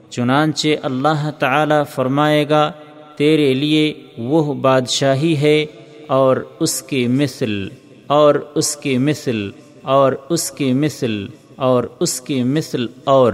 چنانچہ 0.09 0.67
اللہ 0.83 1.29
تعالی 1.39 1.81
فرمائے 1.89 2.49
گا، 2.49 2.71
تیرے 3.15 3.53
لیے 3.53 3.93
وہ 4.17 4.53
بادشاہی 4.53 5.35
ہے 5.37 5.65
اور 6.07 6.37
اس 6.59 6.81
کی 6.81 7.07
مثل، 7.07 7.67
اور 8.07 8.35
اس 8.55 8.75
کی 8.75 8.97
مثل، 8.97 9.49
اور 9.81 10.13
اس 10.29 10.51
کی 10.51 10.73
مثل۔ 10.73 11.25
اور 11.55 11.83
اس 11.99 12.21
کی 12.21 12.43
مثل 12.43 12.85
اور، 13.03 13.33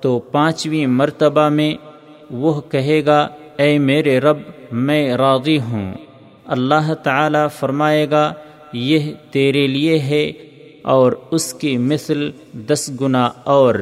تو 0.00 0.18
پانچویں 0.18 0.86
مرتبہ 0.86 1.48
میں 1.48 1.74
وہ 2.30 2.60
کہے 2.60 3.04
گا، 3.06 3.28
اے 3.56 3.78
میرے 3.78 4.20
رب، 4.20 4.38
میں 4.72 5.14
راضی 5.14 5.58
ہوں۔ 5.58 5.94
اللہ 6.46 6.94
تعالی 6.94 7.38
فرمائے 7.58 8.10
گا، 8.10 8.34
یہ 8.72 9.12
تیرے 9.30 9.66
لیے 9.66 9.98
ہے 9.98 10.32
اور 10.82 11.12
اس 11.30 11.54
کی 11.54 11.76
مثل 11.76 12.30
دس 12.52 12.90
گنا 13.00 13.30
اور۔ 13.44 13.74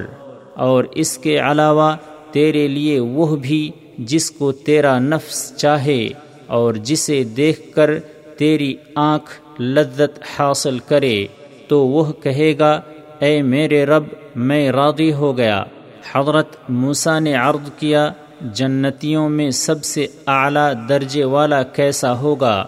اور 0.55 0.85
اس 0.95 1.19
کے 1.19 1.39
علاوہ 1.39 1.97
تیرے 2.31 2.69
لیے 2.69 3.01
وہ 3.01 3.37
بھی 3.37 3.71
جس 3.99 4.31
کو 4.31 4.53
تیرا 4.53 4.99
نفس 4.99 5.57
چاہے 5.57 6.09
اور 6.47 6.75
جسے 6.75 7.25
دیکھ 7.25 7.73
کر 7.75 8.01
تیری 8.37 8.77
آنکھ 8.95 9.63
لذت 9.63 10.21
حاصل 10.39 10.79
کرے، 10.79 11.27
تو 11.69 11.87
وہ 11.87 12.13
کہے 12.13 12.59
گا 12.59 12.81
اے 13.23 13.43
میرے 13.43 13.85
رب، 13.85 14.05
میں 14.37 14.73
راضی 14.73 15.13
ہو 15.13 15.37
گیا۔ 15.37 15.65
حضرت 16.13 16.57
موسیٰ 16.69 17.21
نے 17.21 17.35
عرض 17.35 17.71
کیا، 17.79 18.13
جنتیوں 18.41 19.29
میں 19.29 19.51
سب 19.51 19.85
سے 19.85 20.07
اعلیٰ 20.27 20.73
درجے 20.89 21.25
والا 21.25 21.63
کیسا 21.63 22.19
ہوگا؟ 22.19 22.67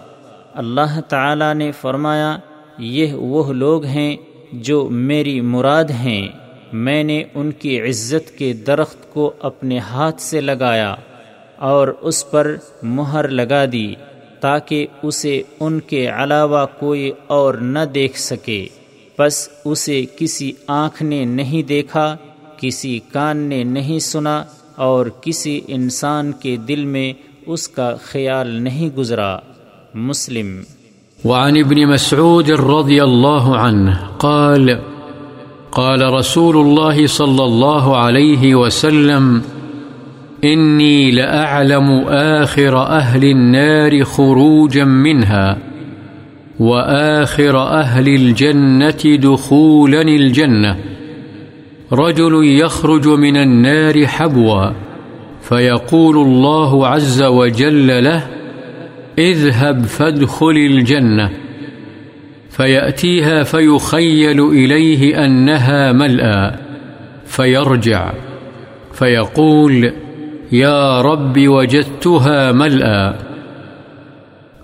اللہ 0.53 0.99
تعالی 0.99 1.53
نے 1.53 1.71
فرمایا، 1.71 2.37
یہ 2.77 3.13
وہ 3.13 3.53
لوگ 3.53 3.85
ہیں 3.85 4.15
جو 4.51 4.89
میری 4.89 5.41
مراد 5.41 5.83
ہیں۔ 5.83 6.27
میں 6.73 7.03
نے 7.03 7.23
ان 7.33 7.51
کی 7.51 7.81
عزت 7.81 8.37
کے 8.37 8.53
درخت 8.53 9.13
کو 9.13 9.33
اپنے 9.41 9.79
ہاتھ 9.79 10.21
سے 10.21 10.41
لگایا 10.41 10.95
اور 11.57 11.87
اس 12.01 12.31
پر 12.31 12.55
مہر 12.83 13.27
لگا 13.27 13.65
دی 13.71 13.95
تاکہ 14.39 14.87
اسے 15.03 15.41
ان 15.59 15.79
کے 15.79 16.07
علاوہ 16.07 16.65
کوئی 16.79 17.11
اور 17.27 17.53
نہ 17.53 17.79
دیکھ 17.79 18.19
سکے۔ 18.19 18.67
بس 19.19 19.49
اسے 19.65 20.05
کسی 20.17 20.51
آنکھ 20.67 21.03
نے 21.03 21.25
نہیں 21.25 21.67
دیکھا، 21.67 22.15
کسی 22.57 22.99
کان 23.13 23.37
نے 23.37 23.63
نہیں 23.63 23.99
سنا، 23.99 24.43
اور 24.75 25.05
کسی 25.21 25.61
انسان 25.67 26.31
کے 26.31 26.55
دل 26.55 26.85
میں 26.85 27.13
اس 27.45 27.67
کا 27.67 27.95
خیال 28.01 28.47
نہیں 28.47 28.97
گزرا۔ 28.97 29.37
مسلم۔ 29.93 30.61
وعن 31.25 31.57
ابن 31.65 31.85
مسعود 31.85 32.49
رضی 32.49 32.99
اللہ 32.99 33.43
عنہ 33.43 33.91
قال 34.17 34.69
قال 35.69 36.01
رسول 36.01 36.57
الله 36.57 37.07
صلى 37.07 37.43
الله 37.43 37.95
عليه 37.95 38.55
وسلم 38.55 39.39
إني 40.43 41.11
لأعلم 41.11 41.91
آخر 42.07 42.73
أهل 42.75 43.23
النار 43.23 44.03
خروجا 44.03 44.85
منها 44.85 45.74
وآخر 46.59 47.67
أهل 47.67 48.07
الجنة 48.07 49.15
دخولا 49.15 50.01
الجنة. 50.01 50.77
رجل 51.93 52.59
يخرج 52.61 53.07
من 53.07 53.37
النار 53.37 54.07
حبوا. 54.07 54.69
فيقول 55.41 56.17
الله 56.17 56.87
عز 56.87 57.23
وجل 57.23 58.03
له، 58.03 58.27
اذهب 59.17 59.83
فادخل 59.83 60.57
الجنة. 60.57 61.29
فيأتيها 62.49 63.43
فيخيل 63.43 64.41
إليه 64.41 65.25
أنها 65.25 65.91
ملأى. 65.91 66.51
فيرجع. 67.25 68.13
فيقول، 68.93 69.91
يا 70.51 71.01
رب 71.01 71.47
وجدتها 71.47 72.51
ملأى. 72.51 73.34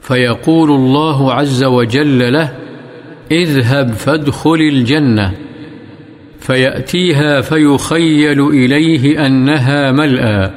فيقول 0.02 0.72
الله 0.72 1.34
عز 1.34 1.64
وجل 1.64 2.34
له، 2.34 2.52
اذهب 3.32 3.94
فادخل 3.94 4.62
الجنة. 4.62 5.34
فيأتيها 6.40 7.42
فيخيل 7.42 8.48
إليه 8.48 9.26
أنها 9.26 9.92
ملأى 9.92 10.52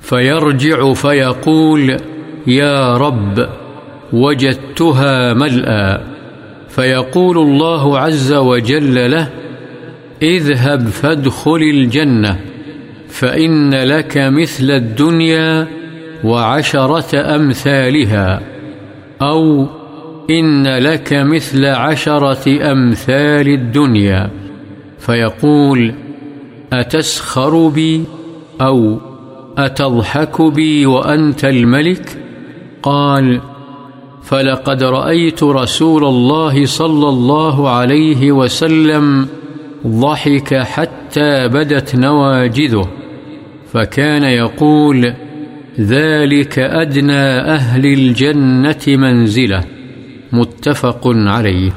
فيرجع 0.00 0.92
فيقول، 0.92 1.96
يا 2.46 2.96
رب، 2.96 3.48
وجدتها 4.12 5.34
ملأى 5.34 6.00
فيقول 6.68 7.38
الله 7.38 7.98
عز 7.98 8.32
وجل 8.32 9.10
له، 9.10 9.30
اذهب 10.22 10.88
فادخل 10.88 11.62
الجنة، 11.62 12.40
فإن 13.08 13.74
لك 13.74 14.16
مثل 14.16 14.70
الدنيا 14.70 15.68
وعشرة 16.24 17.36
أمثالها. 17.36 18.42
أو 19.22 19.66
إن 20.30 20.66
لك 20.78 21.12
مثل 21.12 21.64
عشرة 21.64 22.72
أمثال 22.72 23.48
الدنيا. 23.48 24.30
فيقول، 24.98 25.94
أتسخر 26.72 27.68
بي؟ 27.68 28.04
أو، 28.60 28.98
أتضحك 29.58 30.42
بي 30.42 30.86
وأنت 30.86 31.44
الملك؟ 31.44 32.18
قال، 32.82 33.40
فلقد 34.22 34.82
رأيت 34.82 35.42
رسول 35.42 36.04
الله 36.04 36.66
صلى 36.66 37.08
الله 37.08 37.70
عليه 37.70 38.32
وسلم 38.32 39.28
ضحك 39.86 40.54
حتى 40.54 41.48
بدت 41.48 41.96
نواجذه. 41.96 42.88
فكان 43.72 44.22
يقول 44.22 45.14
ذلك 45.80 46.58
أدنى 46.58 47.24
أهل 47.56 47.84
الجنة 47.98 48.84
منزلة 48.86 49.60
متفق 50.32 51.06
عليه۔ 51.06 51.70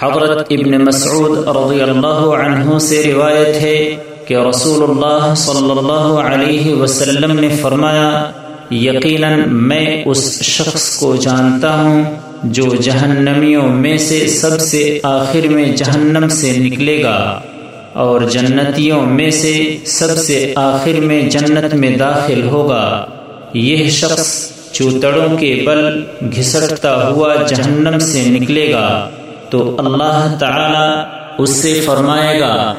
حضرت 0.00 0.46
ابن 0.50 0.84
مسعود 0.84 1.38
رضی 1.38 1.82
اللہ 1.82 2.36
عنہ 2.44 2.78
سے 2.78 3.12
روایت 3.14 3.62
ہے 3.62 3.96
کہ 4.26 4.34
رسول 4.34 4.90
اللہ 4.90 5.34
صلی 5.36 5.70
اللہ 5.70 6.20
علیہ 6.20 6.74
وسلم 6.74 7.38
نے 7.38 7.48
فرمایا، 7.48 8.30
یقیناً 8.70 9.42
میں 9.48 10.02
اس 10.06 10.42
شخص 10.42 10.98
کو 10.98 11.16
جانتا 11.16 11.82
ہوں 11.82 12.04
جو 12.44 12.64
جہنمیوں 12.82 13.68
میں 13.68 13.98
سے 13.98 14.26
سب 14.26 14.60
سے 14.60 15.00
آخر 15.02 15.48
میں 15.48 15.76
جہنم 15.76 16.28
سے 16.28 16.56
نکلے 16.58 17.02
گا۔ 17.02 17.40
اور 17.96 18.20
جنتیوں 18.20 19.06
میں 19.06 19.30
سے 19.30 19.76
سب 19.84 20.16
سے 20.16 20.52
آخر 20.56 21.00
میں 21.00 21.22
جنت 21.22 21.74
میں 21.74 21.96
داخل 21.96 22.48
ہوگا۔ 22.48 23.06
یہ 23.54 23.90
شخص 23.90 24.50
چوتڑوں 24.72 25.36
کے 25.36 25.62
بل 25.66 26.04
گھسٹتا 26.36 27.10
ہوا 27.10 27.34
جہنم 27.34 27.98
سے 27.98 28.22
نکلے 28.26 28.72
گا۔ 28.72 29.10
تو 29.50 29.76
اللہ 29.78 30.36
تعالی 30.40 31.02
اس 31.38 31.50
سے 31.50 31.80
فرمائے 31.84 32.40
گا، 32.40 32.74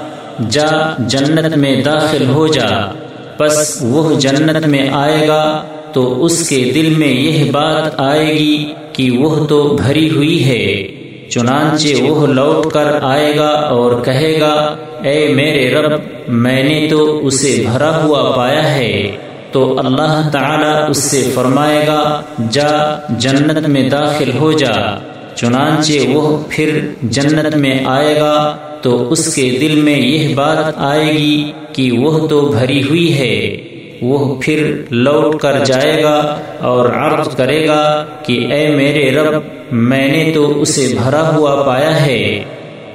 جا 0.49 0.93
جنت 0.99 1.57
میں 1.57 1.83
داخل 1.83 2.29
ہو 2.29 2.47
جا۔ 2.47 2.91
پس 3.37 3.77
وہ 3.81 4.19
جنت 4.19 4.67
میں 4.67 4.89
آئے 4.89 5.27
گا 5.27 5.63
تو 5.93 6.25
اس 6.25 6.49
کے 6.49 6.71
دل 6.75 6.93
میں 6.97 7.07
یہ 7.07 7.51
بات 7.51 7.99
آئے 7.99 8.33
گی 8.33 8.73
کہ 8.93 9.11
وہ 9.11 9.45
تو 9.45 9.77
بھری 9.85 10.09
ہوئی 10.09 10.45
ہے۔ 10.45 10.96
چنانچہ 11.29 12.01
وہ 12.03 12.27
لوٹ 12.27 12.73
کر 12.73 12.99
آئے 13.01 13.35
گا 13.37 13.47
اور 13.47 14.01
کہے 14.05 14.39
گا 14.39 14.75
اے 15.03 15.27
میرے 15.27 15.73
رب، 15.73 16.01
میں 16.27 16.63
نے 16.63 16.87
تو 16.89 17.27
اسے 17.27 17.63
بھرا 17.71 18.03
ہوا 18.03 18.33
پایا 18.35 18.75
ہے۔ 18.75 19.11
تو 19.51 19.79
اللہ 19.79 20.29
تعالی 20.31 20.85
اس 20.89 20.97
سے 20.97 21.31
فرمائے 21.33 21.87
گا 21.87 22.21
جا، 22.49 22.99
جنت 23.09 23.67
میں 23.67 23.89
داخل 23.89 24.37
ہو 24.39 24.51
جا۔ 24.51 24.97
چنانچہ 25.35 26.07
وہ 26.07 26.43
پھر 26.49 26.79
جنت 27.03 27.55
میں 27.55 27.79
آئے 27.85 28.19
گا 28.19 28.57
تو 28.81 29.11
اس 29.11 29.35
کے 29.35 29.57
دل 29.61 29.81
میں 29.81 29.99
یہ 29.99 30.35
بات 30.35 30.73
آئے 30.77 31.11
گی 31.11 31.51
کہ 31.73 31.91
وہ 31.91 32.27
تو 32.27 32.41
بھری 32.41 32.83
ہوئی 32.83 33.17
ہے۔ 33.17 33.66
وہ 34.01 34.35
پھر 34.41 34.73
لوٹ 34.89 35.41
کر 35.41 35.65
جائے 35.65 36.03
گا 36.03 36.39
اور 36.59 36.89
عرض 36.89 37.35
کرے 37.35 37.67
گا 37.67 38.05
کہ 38.25 38.53
اے 38.53 38.67
میرے 38.67 39.11
رب، 39.11 39.41
میں 39.71 40.07
نے 40.07 40.31
تو 40.35 40.61
اسے 40.61 40.93
بھرا 41.03 41.35
ہوا 41.35 41.63
پایا 41.63 42.05
ہے۔ 42.05 42.43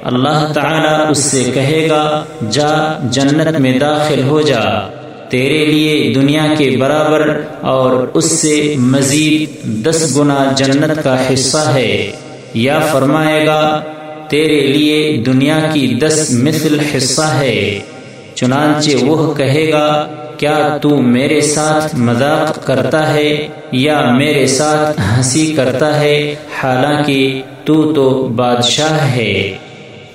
اللہ 0.03 0.51
تعالی 0.53 1.11
اس 1.11 1.17
سے 1.17 1.51
کہے 1.53 1.87
گا، 1.89 2.23
جا 2.51 2.99
جنت 3.11 3.59
میں 3.59 3.79
داخل 3.79 4.23
ہو 4.23 4.41
جا، 4.41 4.87
تیرے 5.29 5.65
لیے 5.65 6.13
دنیا 6.13 6.45
کے 6.57 6.77
برابر 6.79 7.41
اور 7.61 8.07
اس 8.13 8.25
سے 8.25 8.75
مزید 8.77 9.63
دس 9.85 10.17
گنا 10.17 10.51
جنت 10.55 11.03
کا 11.03 11.33
حصہ 11.33 11.71
ہے۔ 11.73 12.11
یا 12.53 12.79
فرمائے 12.79 13.45
گا، 13.45 13.81
تیرے 14.27 14.67
لیے 14.67 15.17
دنیا 15.25 15.59
کی 15.73 15.87
دس 15.87 16.31
مثل 16.31 16.79
حصہ 16.79 17.21
ہے۔ 17.21 17.79
چنانچہ 18.35 19.05
وہ 19.05 19.33
کہے 19.33 19.71
گا 19.71 20.07
کیا 20.43 20.77
تو 20.81 20.89
میرے 20.89 21.41
ساتھ 21.41 21.95
مذاق 21.95 22.65
کرتا 22.65 23.13
ہے 23.13 23.47
یا 23.71 24.11
میرے 24.11 24.47
ساتھ 24.47 25.01
ہنسی 25.01 25.53
کرتا 25.55 25.99
ہے؟ 25.99 26.35
حالانکہ 26.63 27.41
تو 27.63 27.93
تو 27.93 28.27
بادشاہ 28.35 29.07
ہے۔ 29.15 29.57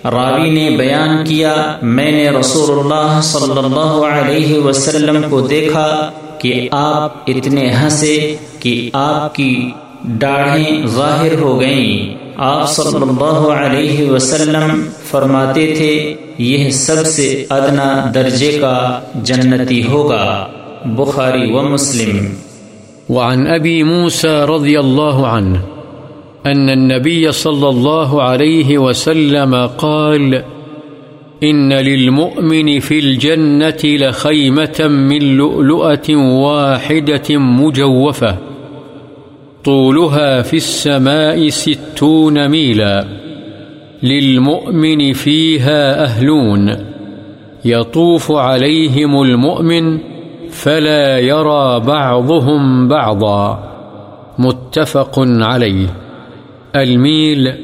راوی 0.04 0.50
نے 0.50 0.70
بیان 0.76 1.24
کیا، 1.24 1.76
میں 1.82 2.12
نے 2.12 2.28
رسول 2.28 2.78
اللہ 2.78 3.20
صلی 3.22 3.58
اللہ 3.58 4.06
علیہ 4.06 4.58
وسلم 4.58 5.30
کو 5.30 5.40
دیکھا 5.40 6.10
کہ 6.38 6.68
آپ 6.72 7.12
اتنے 7.26 7.72
ہنسے 7.82 8.36
کہ 8.60 8.90
آپ 8.92 9.34
کی 9.34 9.70
ڈاڑھیں 10.04 10.86
ظاہر 10.86 11.38
ہو 11.40 11.60
گئیں۔ 11.60 12.27
آپ 12.38 12.70
صلی 12.70 13.02
اللہ 13.02 13.52
علیہ 13.52 14.10
وسلم 14.10 14.88
فرماتے 15.10 15.74
تھے، 15.76 16.14
یہ 16.38 16.70
سب 16.70 17.06
سے 17.06 17.46
ادنا 17.50 18.10
درجے 18.14 18.58
کا 18.60 19.00
جنتی 19.14 19.86
ہوگا، 19.86 20.46
بخاری 20.84 21.52
و 21.52 21.62
مسلم۔ 21.62 22.26
وعن 23.14 23.46
ابی 23.46 23.82
موسى 23.82 24.40
رضی 24.56 24.76
اللہ 24.76 25.26
عنہ 25.26 25.58
أن 26.46 26.68
النبي 26.68 27.30
صلى 27.30 27.66
الله 27.68 28.22
عليه 28.22 28.78
وسلم 28.78 29.56
قال 29.76 30.34
إن 31.42 31.72
للمؤمن 31.72 32.78
في 32.80 32.98
الجنة 32.98 33.84
لخيمة 33.84 34.88
من 34.88 35.22
لؤلؤة 35.22 36.14
واحدة 36.16 37.38
مجوفة. 37.40 38.47
طولها 39.68 40.42
في 40.42 40.56
السماء 40.56 41.48
ستون 41.48 42.48
ميلا 42.48 43.06
للمؤمن 44.02 45.12
فيها 45.12 46.04
أهلون 46.04 46.76
يطوف 47.64 48.32
عليهم 48.32 49.22
المؤمن 49.22 49.98
فلا 50.50 51.18
يرى 51.18 51.80
بعضهم 51.80 52.88
بعضا 52.88 53.68
متفق 54.38 55.18
عليه 55.18 55.88
الميل 56.76 57.54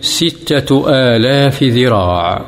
ستة 0.00 0.84
آلاف 0.88 1.62
ذراع 1.62 2.42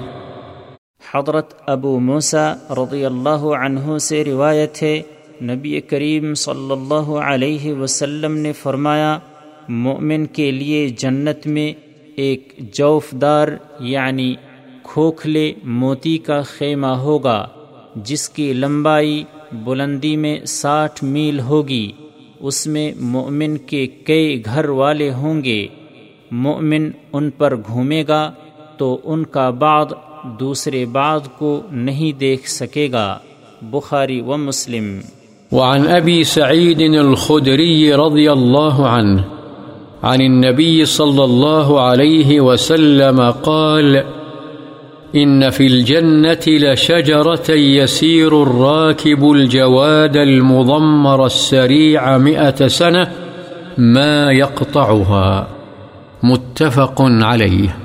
حضرت 1.12 1.54
ابو 1.66 1.98
موسا 2.00 2.54
رضی 2.70 3.04
اللہ 3.04 3.44
عنہ 3.58 3.98
سے 3.98 4.24
روایت 4.24 4.82
ہے 4.82 5.02
نبی 5.42 5.80
کریم 5.80 6.34
صلی 6.34 6.72
اللہ 6.72 7.10
علیہ 7.10 7.72
وسلم 7.72 8.36
نے 8.36 8.52
فرمایا، 8.52 9.18
مومن 9.68 10.26
کے 10.26 10.50
لیے 10.50 10.88
جنت 10.88 11.46
میں 11.46 11.72
ایک 12.16 12.52
جوفدار 12.72 13.48
یعنی 13.80 14.34
کھوکھلے 14.82 15.52
موتی 15.64 16.18
کا 16.18 16.42
خیمہ 16.42 16.86
ہوگا، 16.86 17.48
جس 17.96 18.28
کی 18.28 18.52
لمبائی 18.52 19.24
بلندی 19.52 20.16
میں 20.16 20.44
ساٹھ 20.44 21.04
میل 21.04 21.40
ہوگی۔ 21.40 21.92
اس 22.40 22.66
میں 22.66 22.92
مومن 23.00 23.56
کے 23.56 23.86
کئی 23.86 24.44
گھر 24.44 24.68
والے 24.68 25.12
ہوں 25.12 25.44
گے۔ 25.44 25.66
مومن 26.30 26.90
ان 27.12 27.30
پر 27.30 27.56
گھومے 27.56 28.04
گا 28.08 28.32
تو 28.76 29.00
ان 29.04 29.26
کا 29.26 29.50
بعد 29.50 29.86
دوسرے 30.40 30.84
بعد 30.84 31.20
کو 31.38 31.62
نہیں 31.70 32.18
دیکھ 32.18 32.50
سکے 32.50 32.88
گا۔ 32.92 33.18
بخاری 33.62 34.20
و 34.20 34.36
مسلم۔ 34.36 35.00
وعن 35.52 35.86
أبي 35.86 36.24
سعيد 36.24 36.80
الخدري 36.80 37.94
رضي 37.94 38.32
الله 38.32 38.88
عنه 38.88 39.24
عن 40.02 40.20
النبي 40.20 40.84
صلى 40.84 41.24
الله 41.24 41.80
عليه 41.80 42.40
وسلم 42.40 43.30
قال، 43.30 44.04
إن 45.16 45.50
في 45.50 45.66
الجنة 45.66 46.44
لشجرة 46.46 47.50
يسير 47.50 48.42
الراكب 48.42 49.30
الجواد 49.30 50.16
المضمر 50.16 51.26
السريع 51.26 52.18
مئة 52.18 52.66
سنة 52.66 53.12
ما 53.78 54.32
يقطعها. 54.32 55.48
متفق 56.22 57.02
عليه. 57.02 57.76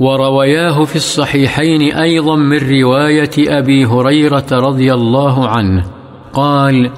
وروياه 0.00 0.84
في 0.84 0.96
الصحيحين 0.96 1.92
أيضا 1.92 2.36
من 2.36 2.80
رواية 2.80 3.58
أبي 3.58 3.84
هريرة 3.84 4.46
رضي 4.52 4.94
الله 4.94 5.48
عنه. 5.48 5.95
قال، 6.36 6.90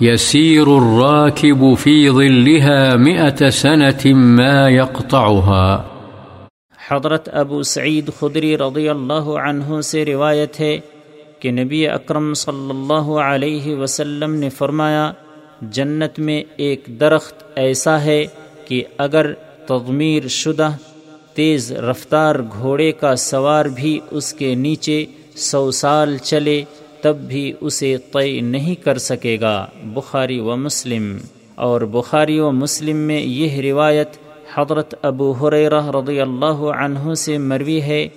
يسير 0.00 0.68
الراكب 0.68 1.74
في 1.74 2.10
ظلها 2.10 2.96
مئة 2.96 3.50
سنة 3.58 4.12
ما 4.38 4.70
يقطعها. 4.70 5.66
حضرت 6.78 7.28
ابو 7.34 7.62
سعید 7.72 8.10
خدری 8.18 8.56
رضی 8.58 8.88
اللہ 8.88 9.28
عنہ 9.42 9.80
سے 9.84 10.04
روایت 10.04 10.60
ہے 10.60 10.78
کہ 11.40 11.50
نبی 11.50 11.86
اکرم 11.88 12.32
صلی 12.42 12.70
اللہ 12.70 13.10
علیہ 13.24 13.74
وسلم 13.76 14.34
نے 14.34 14.48
فرمایا، 14.58 15.04
جنت 15.78 16.18
میں 16.18 16.42
ایک 16.66 16.88
درخت 17.00 17.44
ایسا 17.56 18.00
ہے 18.04 18.24
کہ 18.68 18.82
اگر 18.98 19.32
تضمیر 19.68 20.28
شدہ 20.28 20.70
تیز 21.34 21.72
رفتار 21.88 22.34
گھوڑے 22.52 22.90
کا 23.00 23.14
سوار 23.30 23.64
بھی 23.76 23.98
اس 24.10 24.32
کے 24.32 24.54
نیچے 24.64 25.04
سو 25.50 25.70
سال 25.80 26.16
چلے 26.24 26.62
تب 27.06 27.16
بھی 27.16 27.52
اسے 27.60 27.96
طے 28.12 28.40
نہیں 28.40 28.74
کر 28.74 28.98
سکے 28.98 29.38
گا۔ 29.40 29.66
بخاری 29.84 30.40
و 30.40 30.56
مسلم۔ 30.56 31.16
اور 31.54 31.80
بخاری 31.80 32.40
و 32.40 32.50
مسلم 32.50 32.96
میں 32.96 33.20
یہ 33.20 33.60
روایت 33.60 34.08
حضرت 34.54 34.94
ابو 35.02 35.32
حریرہ 35.32 35.90
رضی 35.90 36.20
اللہ 36.20 36.54
عنہ 36.54 37.14
سے 37.14 37.38
مروی 37.38 37.82
ہے۔ 37.82 38.08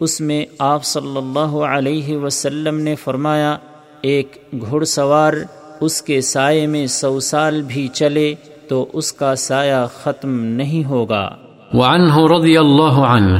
اس 0.00 0.20
میں 0.20 0.44
آپ 0.58 0.84
صلی 0.84 1.16
اللہ 1.16 1.56
علیہ 1.56 2.16
وسلم 2.16 2.78
نے 2.78 2.94
فرمایا، 2.94 3.56
ایک 4.00 4.36
گھڑ 4.70 4.84
سوار 4.84 5.32
اس 5.80 6.02
کے 6.02 6.20
سائے 6.20 6.66
میں 6.66 6.86
سو 6.86 7.20
سال 7.20 7.62
بھی 7.62 7.88
چلے 7.88 8.34
تو 8.68 8.86
اس 8.92 9.12
کا 9.12 9.34
سایہ 9.34 9.86
ختم 9.92 10.44
نہیں 10.44 10.88
ہوگا۔ 10.88 11.30
وعنه 11.74 12.38
رضی 12.38 12.56
اللہ 12.56 12.98
عنہ۔ 13.06 13.38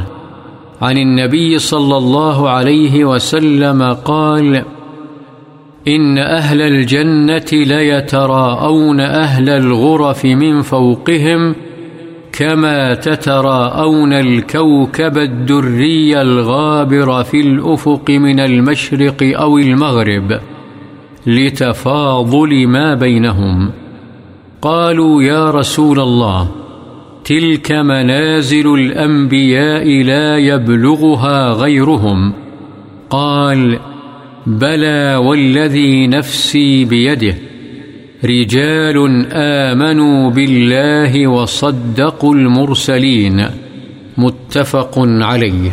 عن 0.81 0.97
النبي 0.97 1.57
صلى 1.57 1.93
الله 1.93 2.47
عليه 2.59 3.15
وسلم 3.15 3.93
قال 3.93 4.57
إن 5.87 6.17
أهل 6.17 6.61
الجنة 6.61 7.45
ليتراءون 7.53 8.99
أهل 8.99 9.49
الغرف 9.49 10.25
من 10.25 10.61
فوقهم 10.61 11.55
كما 12.31 12.93
تتراءون 12.93 14.13
الكوكب 14.13 15.17
الدري 15.17 16.21
الغابر 16.21 17.23
في 17.23 17.41
الأفق 17.41 18.09
من 18.09 18.39
المشرق 18.39 19.23
أو 19.23 19.57
المغرب 19.57 20.39
لتفاضل 21.27 22.67
ما 22.67 22.93
بينهم 22.93 23.71
قالوا 24.61 25.23
يا 25.23 25.51
رسول 25.51 25.99
الله 25.99 26.51
تلك 27.23 27.71
منازل 27.71 28.73
الأنبياء 28.73 30.03
لا 30.03 30.37
يبلغها 30.37 31.51
غيرهم 31.51 32.33
قال 33.09 33.79
بلى 34.47 35.15
والذي 35.15 36.07
نفسي 36.07 36.85
بيده 36.85 37.35
رجال 38.23 39.25
آمنوا 39.31 40.29
بالله 40.29 41.27
وصدقوا 41.27 42.35
المرسلين 42.35 43.41
متفق 44.17 44.99
عليه 44.99 45.71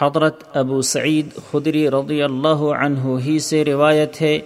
حضرت 0.00 0.40
ابو 0.54 0.80
سعید 0.82 1.26
خدری 1.50 1.88
رضی 1.90 2.22
اللہ 2.22 2.64
عنہ 2.78 3.18
ہی 3.26 3.38
سے 3.38 3.64
روایت 3.64 4.22
ہے۔ 4.22 4.38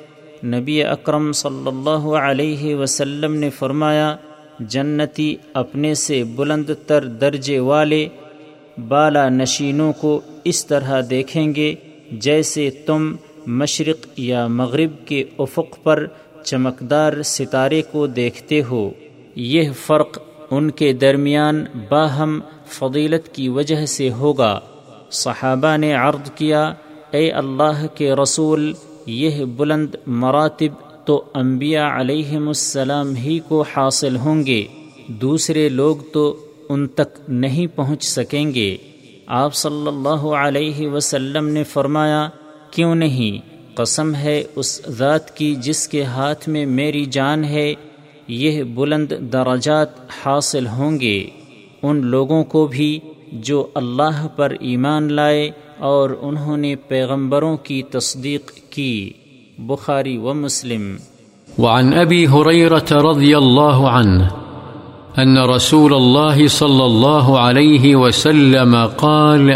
نبی 0.44 0.82
اکرم 0.85 1.32
صلی 1.32 1.66
اللہ 1.66 2.09
علیہ 2.22 2.74
وسلم 2.74 3.35
نے 3.35 3.50
فرمایا، 3.50 4.16
جنتی 4.61 5.35
اپنے 5.54 5.94
سے 5.94 6.24
بلند 6.24 6.70
تر 6.87 7.04
درجے 7.04 7.59
والے 7.59 8.06
بالا 8.88 9.28
نشینوں 9.28 9.92
کو 9.92 10.20
اس 10.44 10.66
طرح 10.66 11.00
دیکھیں 11.11 11.54
گے 11.54 11.74
جیسے 12.12 12.70
تم 12.87 13.14
مشرق 13.46 14.06
یا 14.16 14.46
مغرب 14.46 15.06
کے 15.06 15.24
افق 15.38 15.82
پر 15.82 16.06
چمکدار 16.44 17.22
ستارے 17.22 17.82
کو 17.82 18.06
دیکھتے 18.06 18.62
ہو۔ 18.62 18.90
یہ 19.35 19.70
فرق 19.87 20.18
ان 20.50 20.70
کے 20.70 20.92
درمیان 20.92 21.64
باہم 21.88 22.40
فضیلت 22.66 23.35
کی 23.35 23.48
وجہ 23.48 23.87
سے 23.87 24.11
ہوگا۔ 24.11 24.61
صحابہ 25.11 25.76
نے 25.76 25.92
عرض 25.92 26.30
کیا، 26.30 26.74
اے 27.11 27.30
اللہ 27.30 27.87
کے 27.94 28.12
رسول، 28.12 28.72
یہ 29.06 29.44
بلند 29.44 29.94
مراتب 30.06 31.06
تو 31.06 31.24
انبیاء 31.35 32.00
علیہم 32.00 32.48
السلام 32.48 33.16
ہی 33.16 33.38
کو 33.38 33.64
حاصل 33.76 34.16
ہوں 34.16 34.46
گے۔ 34.46 34.66
دوسرے 35.09 35.68
لوگ 35.68 35.96
تو 36.12 36.46
ان 36.68 36.87
تک 36.87 37.18
نہیں 37.28 37.66
پہنچ 37.66 38.04
سکیں 38.04 38.54
گے۔ 38.54 38.76
آپ 39.26 39.54
صلی 39.54 39.88
اللہ 39.88 40.26
علیہ 40.37 40.88
وسلم 40.88 41.48
نے 41.48 41.64
فرمایا 41.64 42.28
کیوں 42.70 42.94
نہیں؟ 42.94 43.57
قسم 43.76 44.14
ہے 44.14 44.42
اس 44.57 44.83
ذات 44.88 45.37
کی 45.37 45.55
جس 45.55 45.88
کے 45.88 46.02
ہاتھ 46.02 46.48
میں 46.48 46.66
میری 46.66 47.05
جان 47.05 47.44
ہے، 47.44 47.74
یہ 48.29 48.62
بلند 48.62 49.12
درجات 49.20 49.88
حاصل 50.26 50.66
ہوں 50.66 51.00
گے۔ 51.00 51.26
ان 51.83 52.07
لوگوں 52.07 52.44
کو 52.44 52.66
بھی 52.66 52.98
جو 53.33 53.66
اللہ 53.74 54.26
پر 54.37 54.52
ایمان 54.61 55.12
لائے 55.12 55.50
اور 55.79 56.11
انہوں 56.20 56.57
نے 56.57 56.76
پیغمبروں 56.76 57.57
کی 57.57 57.83
تصدیق 57.83 58.50
کی۔ 58.70 59.12
بخاری 59.59 60.16
و 60.16 60.35
مسلم۔ 60.35 60.96
وعن 61.59 61.92
أبي 61.92 62.26
هريرة 62.26 63.11
رضي 63.11 63.35
الله 63.35 63.88
عنه 63.88 64.24
أن 65.22 65.38
رسول 65.38 65.94
الله 65.94 66.46
صلى 66.46 66.83
الله 66.83 67.38
عليه 67.38 67.94
وسلم 67.94 68.76
قال 68.96 69.50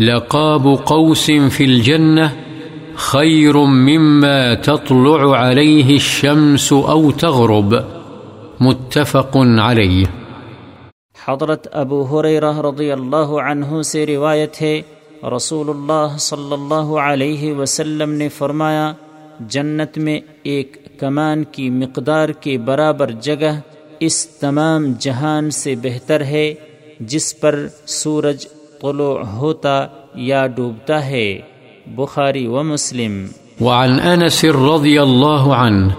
لقاب 0.00 0.68
قوس 0.84 1.30
في 1.50 1.64
الجنة 1.64 2.26
خير 2.94 3.56
مما 3.56 4.54
تطلع 4.54 5.38
عليه 5.38 5.94
الشمس 5.94 6.72
أو 6.72 7.10
تغرب. 7.10 7.74
متفق 8.60 9.36
عليه. 9.58 10.06
حضرت 11.28 11.68
ابو 11.72 12.02
حریرہ 12.02 12.58
رضی 12.58 12.92
اللہ 12.92 13.30
عنہ 13.50 13.82
سے 13.82 14.06
روایت 14.06 14.62
ہے، 14.62 14.82
رسول 15.36 15.68
اللہ 15.68 16.16
صلی 16.18 16.52
اللہ 16.52 16.96
علیہ 17.00 17.54
وسلم 17.54 18.10
نے 18.10 18.28
فرمایا، 18.28 18.92
جنت 19.40 19.98
میں 19.98 20.20
ایک 20.42 20.98
کمان 21.00 21.44
کی 21.44 21.70
مقدار 21.70 22.28
کے 22.28 22.58
برابر 22.58 23.10
جگہ 23.10 23.60
اس 24.00 24.28
تمام 24.28 24.92
جہان 24.98 25.50
سے 25.50 25.74
بہتر 25.74 26.24
ہے، 26.24 26.54
جس 27.00 27.40
پر 27.40 27.66
سورج 27.86 28.46
طلوع 28.82 29.18
ہوتا 29.18 29.86
یا 30.14 30.46
ڈوبتا 30.46 31.06
ہے۔ 31.06 31.40
بخاری 31.86 32.46
و 32.46 32.62
مسلم۔ 32.62 33.26
وعن 33.60 34.00
انس 34.00 34.44
رضی 34.44 34.98
اللہ 34.98 35.50
عنہ 35.50 35.92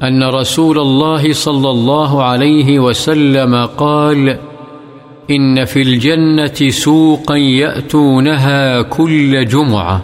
ان 0.00 0.22
رسول 0.22 0.78
اللہ 0.80 1.32
صلی 1.32 1.68
اللہ 1.68 2.14
علیہ 2.14 2.78
وسلم 2.78 3.56
قال، 3.76 4.28
ان 5.28 5.64
في 5.64 5.82
الجنة 5.82 6.70
سوقا 6.72 7.36
يأتونها 7.36 8.82
كل 8.90 9.44
جمعة 9.44 9.98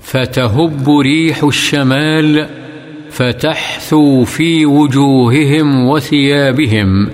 فتهب 0.00 1.00
ريح 1.00 1.38
الشمال، 1.42 2.40
فتحثو 3.10 4.24
في 4.24 4.64
وجوههم 4.64 5.88
وثيابهم 5.88 7.08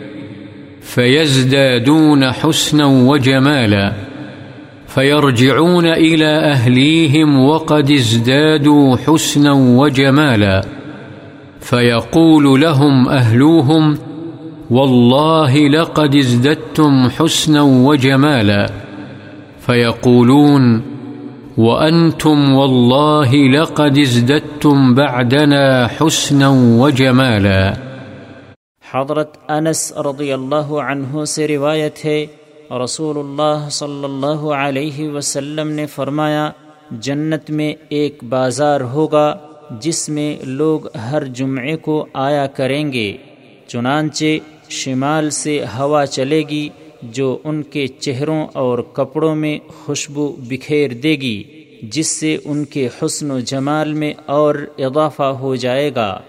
فيزدادون 0.85 2.33
حسنا 2.33 2.87
وجمالا، 2.87 3.93
فيرجعون 4.89 5.87
إلى 5.87 6.27
أهليهم 6.27 7.45
وقد 7.45 7.91
ازدادوا 7.91 8.97
حسنا 8.97 9.53
وجمالا، 9.53 10.65
فيقول 11.61 12.61
لهم 12.61 13.09
أهلوهم 13.09 13.99
والله 14.71 15.69
لقد 15.69 16.15
ازددتم 16.15 17.09
حسنا 17.09 17.63
وجمالا. 17.63 18.71
فيقولون 19.67 20.83
وأنتم 21.57 22.55
والله 22.55 23.35
لقد 23.35 23.99
ازددتم 23.99 24.95
بعدنا 24.95 25.87
حسنا 25.87 26.49
وجمالا. 26.79 27.84
حضرت 28.95 29.37
انس 29.49 29.93
رضی 30.07 30.33
اللہ 30.33 30.73
عنہ 30.81 31.25
سے 31.25 31.47
روایت 31.49 32.05
ہے 32.05 32.27
رسول 32.85 33.19
اللہ 33.19 33.69
صلی 33.69 34.05
اللہ 34.05 34.45
علیہ 34.57 35.09
وسلم 35.09 35.71
نے 35.71 35.87
فرمایا، 35.87 36.51
جنت 36.91 37.51
میں 37.51 37.73
ایک 37.89 38.23
بازار 38.25 38.81
ہوگا 38.93 39.37
جس 39.81 40.09
میں 40.09 40.37
لوگ 40.43 40.87
ہر 41.11 41.25
جمعے 41.25 41.77
کو 41.77 42.07
آیا 42.15 42.47
کریں 42.47 42.93
گے، 42.93 43.17
چنانچہ 43.67 44.39
شمال 44.71 45.31
سے 45.31 45.59
ہوا 45.79 46.05
چلے 46.07 46.43
گی 46.51 46.69
جو 47.03 47.37
ان 47.45 47.63
کے 47.63 47.87
چہروں 47.87 48.47
اور 48.53 48.79
کپڑوں 48.79 49.35
میں 49.35 49.59
خوشبو 49.69 50.29
بکھیر 50.39 50.95
دے 50.95 51.17
گی، 51.17 51.43
جس 51.83 52.07
سے 52.21 52.37
ان 52.45 52.65
کے 52.65 52.89
حسن 53.03 53.31
و 53.31 53.41
جمال 53.41 53.93
میں 53.93 54.13
اور 54.27 54.55
اضافہ 54.79 55.31
ہو 55.41 55.55
جائے 55.57 55.91
گا۔ 55.95 56.21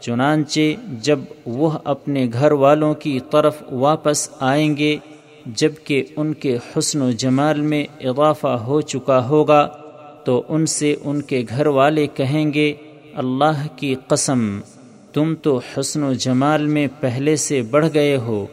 چنانچہ 0.00 0.60
جب 1.02 1.18
وہ 1.46 1.70
اپنے 1.84 2.26
گھر 2.32 2.52
والوں 2.52 2.94
کی 2.94 3.20
طرف 3.30 3.62
واپس 3.70 4.30
آئیں 4.40 4.76
گے، 4.76 4.96
جبکہ 5.46 6.04
ان 6.16 6.34
کے 6.34 6.56
حسن 6.56 7.02
و 7.02 7.10
جمال 7.10 7.60
میں 7.60 7.84
اضافہ 8.04 8.46
ہو 8.46 8.80
چکا 8.80 9.28
ہوگا، 9.28 9.68
تو 10.24 10.42
ان 10.48 10.66
سے 10.66 10.94
ان 11.02 11.22
کے 11.22 11.44
گھر 11.48 11.66
والے 11.66 12.06
کہیں 12.06 12.52
گے، 12.54 12.74
اللہ 13.14 13.66
کی 13.76 13.94
قسم، 14.08 14.60
تم 15.12 15.34
تو 15.34 15.60
حسن 15.76 16.02
و 16.02 16.12
جمال 16.12 16.66
میں 16.66 16.86
پہلے 17.00 17.36
سے 17.36 17.62
بڑھ 17.62 17.86
گئے 17.94 18.16
ہو۔ 18.16 18.46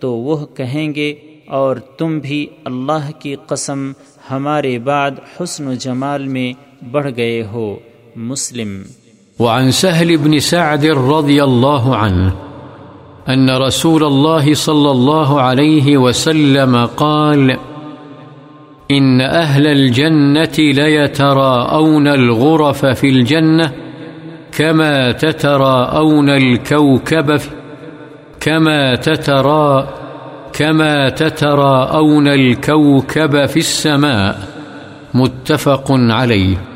تو 0.00 0.12
وہ 0.12 0.46
کہیں 0.46 0.94
گے، 0.94 1.14
اور 1.46 1.76
تم 1.76 2.18
بھی 2.18 2.46
اللہ 2.64 3.10
کی 3.18 3.36
قسم، 3.46 3.92
ہمارے 4.30 4.78
بعد 4.78 5.10
حسن 5.40 5.66
و 5.66 5.74
جمال 5.74 6.26
میں 6.26 6.52
بڑھ 6.90 7.10
گئے 7.16 7.42
ہو۔ 7.42 7.76
مسلم 8.16 8.82
وعن 9.38 9.70
سهل 9.70 10.16
بن 10.16 10.38
سعد 10.38 10.86
رضي 10.86 11.44
الله 11.44 11.96
عنه 11.96 12.32
أن 13.28 13.50
رسول 13.50 14.04
الله 14.04 14.54
صلى 14.54 14.90
الله 14.90 15.40
عليه 15.40 15.96
وسلم 15.96 16.86
قال، 16.86 17.56
إن 18.90 19.20
أهل 19.20 19.66
الجنة 19.66 20.54
ليتراءون 20.58 22.08
الغرف 22.08 22.86
في 22.86 23.08
الجنة 23.08 23.72
كما 24.52 25.12
تتراءون 25.12 26.30
الكوكب 26.30 27.40
كما 28.40 28.94
تترى 28.94 29.88
كما 30.52 31.08
تتراءون 31.08 32.28
الكوكب 32.28 33.46
في 33.46 33.56
السماء، 33.56 34.48
متفق 35.14 35.86
عليه. 35.90 36.73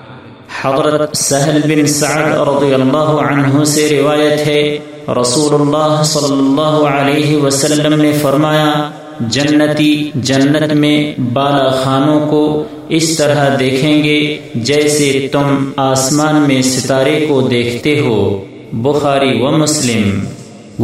حضرت 0.63 1.17
سہل 1.17 1.61
بن 1.65 1.87
سعد 1.87 2.49
رضی 2.49 2.75
اللہ 2.75 3.21
عنہ 3.29 3.65
سے 3.65 4.01
روایت 4.01 4.47
ہے 4.47 4.79
رسول 5.21 5.61
اللہ 5.61 6.03
صلی 6.05 6.33
اللہ 6.33 6.89
علیہ 7.01 7.37
وسلم 7.37 8.01
نے 8.01 8.13
فرمایا، 8.13 8.91
جنتی 9.21 10.11
جنت 10.15 10.73
میں 10.73 11.21
بالا 11.21 11.71
خانوں 11.85 12.27
کو 12.27 12.65
اس 12.89 13.17
طرح 13.17 13.57
دیکھیں 13.61 14.05
گے 14.05 14.39
جیسے 14.55 15.29
تم 15.33 15.71
آسمان 15.77 16.35
میں 16.35 16.63
ستارے 16.63 17.27
کو 17.29 17.41
دیکھتے 17.41 18.01
ہو۔ 18.01 18.45
بخاری 18.73 19.43
و 19.43 19.51
مسلم۔ 19.51 20.25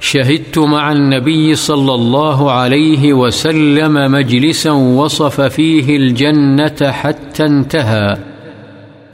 شهدت 0.00 0.58
مع 0.58 0.92
النبي 0.92 1.54
صلى 1.54 1.94
الله 1.94 2.52
عليه 2.52 3.12
وسلم 3.12 4.12
مجلسا 4.12 4.70
وصف 4.70 5.40
فيه 5.40 5.96
الجنة 5.96 6.90
حتى 6.90 7.46
انتهى. 7.46 8.16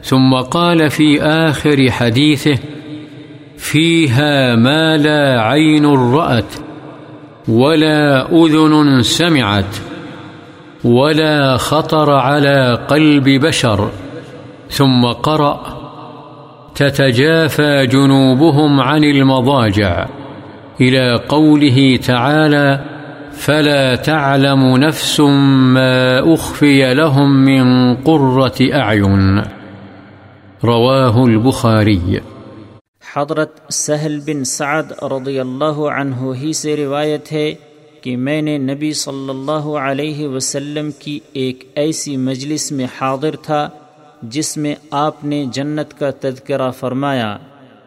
ثم 0.03 0.35
قال 0.35 0.90
في 0.90 1.22
آخر 1.22 1.90
حديثه، 1.90 2.59
فيها 3.57 4.55
ما 4.55 4.96
لا 4.96 5.40
عين 5.40 5.87
رأت 5.87 6.55
ولا 7.49 8.33
أذن 8.33 9.03
سمعت 9.03 9.77
ولا 10.85 11.57
خطر 11.57 12.11
على 12.11 12.79
قلب 12.88 13.29
بشر. 13.29 13.90
ثم 14.70 15.07
قرأ، 15.07 15.61
تتجافى 16.75 17.87
جنوبهم 17.87 18.81
عن 18.81 19.05
المضاجع. 19.05 20.07
إلى 20.80 21.16
قوله 21.28 21.96
تعالى 22.04 22.76
فلا 23.32 23.94
تعلم 23.94 24.76
نفس 24.76 25.20
ما 25.20 26.20
أخفي 26.34 26.94
لهم 26.94 27.44
من 27.44 27.94
قرة 27.94 28.80
أعين. 28.82 29.38
رواه 30.64 31.24
البخاري. 31.24 32.18
حضرت 33.16 33.72
سہل 33.72 34.18
بن 34.26 34.44
سعد 34.44 34.82
رضی 35.02 35.40
اللہ 35.40 35.64
عنہ 35.64 36.34
ہی 36.42 36.52
سے 36.52 36.76
روایت 36.76 37.32
ہے 37.32 37.54
کہ 38.00 38.16
میں 38.16 38.42
نے 38.42 38.58
نبی 38.58 38.92
صلی 38.92 39.30
اللہ 39.30 39.78
علیہ 39.78 40.28
وسلم 40.28 40.90
کی 40.98 41.20
ایک 41.32 41.64
ایسی 41.74 42.16
مجلس 42.16 42.72
میں 42.72 42.86
حاضر 43.00 43.36
تھا 43.42 43.68
جس 44.22 44.56
میں 44.56 44.74
آپ 44.90 45.24
نے 45.24 45.44
جنت 45.52 45.98
کا 45.98 46.10
تذکرہ 46.20 46.70
فرمایا، 46.70 47.36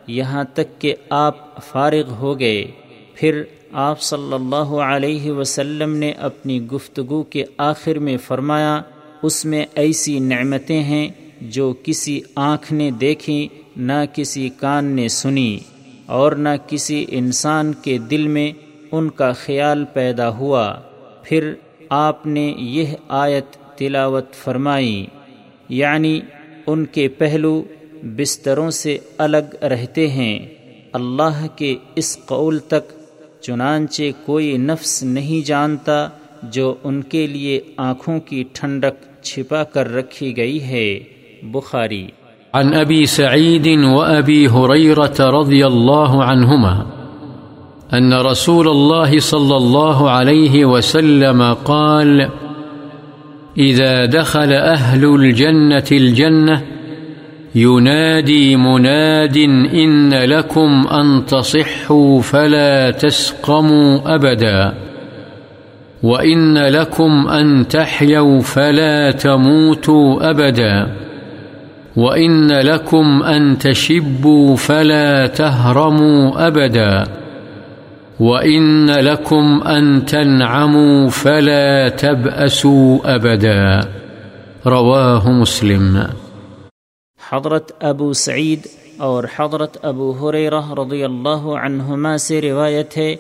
یہاں 0.08 0.44
تک 0.54 0.82
کہ 0.82 0.96
آپ 1.10 1.66
فارغ 1.66 2.14
ہو 2.20 2.40
گئے۔ 2.40 2.72
پھر 3.20 3.44
آپ 3.72 4.02
صلی 4.02 4.34
اللہ 4.34 4.70
علیہ 4.82 5.32
وسلم 5.32 5.96
نے 5.96 6.12
اپنی 6.12 6.66
گفتگو 6.66 7.24
کے 7.24 7.44
آخر 7.58 8.00
میں 8.00 8.18
فرمایا، 8.18 8.82
اس 9.24 9.46
میں 9.46 9.66
ایسی 9.76 10.20
نعمتیں 10.20 10.84
ہیں 10.84 11.10
جو 11.42 11.74
کسی 11.84 12.22
آنکھ 12.36 12.74
نے 12.74 12.92
دیکھی، 12.92 13.48
نہ 13.78 13.94
کسی 14.14 14.50
کان 14.50 14.86
نے 14.86 15.08
سنی، 15.08 15.60
اور 16.06 16.32
نہ 16.32 16.50
کسی 16.68 17.06
انسان 17.10 17.74
کے 17.74 17.98
دل 17.98 18.28
میں 18.28 18.52
ان 18.92 19.10
کا 19.10 19.32
خیال 19.32 19.86
پیدا 19.94 20.30
ہوا۔ 20.30 20.76
پھر 21.24 21.54
آپ 21.90 22.28
نے 22.28 22.54
یہ 22.58 22.96
آیت 23.08 23.78
تلاوت 23.78 24.34
فرمائی 24.34 25.06
یعنی 25.70 26.20
ان 26.68 26.86
کے 26.86 27.08
پہلو 27.08 27.64
بستروں 28.04 28.70
سے 28.72 28.98
الگ 29.18 29.64
رہتے 29.64 30.08
ہیں۔ 30.08 30.40
اللہ 30.94 31.46
کے 31.56 31.76
اس 31.96 32.18
قول 32.26 32.60
تک 32.60 32.99
چنانچہ 33.42 34.04
کوئی 34.26 34.58
نفس 34.58 35.04
نہیں 35.04 35.48
جانتا 35.48 36.08
جو 36.44 36.76
ان 36.84 37.02
کے 37.02 37.28
لیے 37.28 37.60
آنکھوں 37.78 38.20
کی 38.20 38.44
ٹھنڈک 38.54 39.24
چھپا 39.24 39.64
کر 39.64 39.94
رکھی 39.94 40.38
گئی 40.38 40.62
ہے۔ 40.62 41.00
بخاری۔ 41.44 42.08
عن 42.54 42.74
أبي 42.74 43.06
سعيد 43.06 43.68
وأبي 43.84 44.48
هريرة 44.48 45.40
رضي 45.40 45.64
الله 45.64 46.24
عنهما 46.32 46.74
أن 47.98 48.14
رسول 48.14 48.68
الله 48.68 49.20
صلى 49.20 49.56
الله 49.56 50.10
عليه 50.10 50.66
وسلم 50.66 51.54
قال 51.64 52.22
إذا 53.58 54.06
دخل 54.06 54.54
أهل 54.76 55.06
الجنة 55.20 55.88
الجنة 55.92 56.79
ينادي 57.56 58.56
مناد 58.56 59.38
إن 59.74 60.14
لكم 60.14 60.88
أن 60.92 61.26
تصحوا 61.26 62.22
فلا 62.22 62.92
تسقموا 62.92 64.16
أبدا 64.16 64.74
وإن 66.04 66.58
لكم 66.58 67.28
أن 67.28 67.68
تحيوا 67.68 68.40
فلا 68.40 69.12
تموتوا 69.12 70.30
أبدا 70.30 70.88
وإن 71.96 72.52
لكم 72.52 73.24
أن 73.24 73.58
تشبوا 73.58 74.56
فلا 74.56 75.28
تهرموا 75.28 76.48
أبدا 76.48 77.04
وإن 78.20 78.90
لكم 78.90 79.62
أن 79.66 80.06
تنعموا 80.06 81.10
فلا 81.10 81.90
تبأسوا 81.90 83.16
أبدا 83.16 83.80
رواه 84.66 85.32
مسلم 85.32 86.08
حضرت 87.32 87.72
ابو 87.80 88.14
سعید 88.14 88.68
اور 88.98 89.24
حضرت 89.36 89.78
ابو 89.82 90.12
حریرہ 90.12 90.62
رضی 90.74 91.04
اللہ 91.04 91.44
عنہما 91.64 92.18
سے 92.18 92.42
روایت 92.42 92.98
ہے 92.98 93.16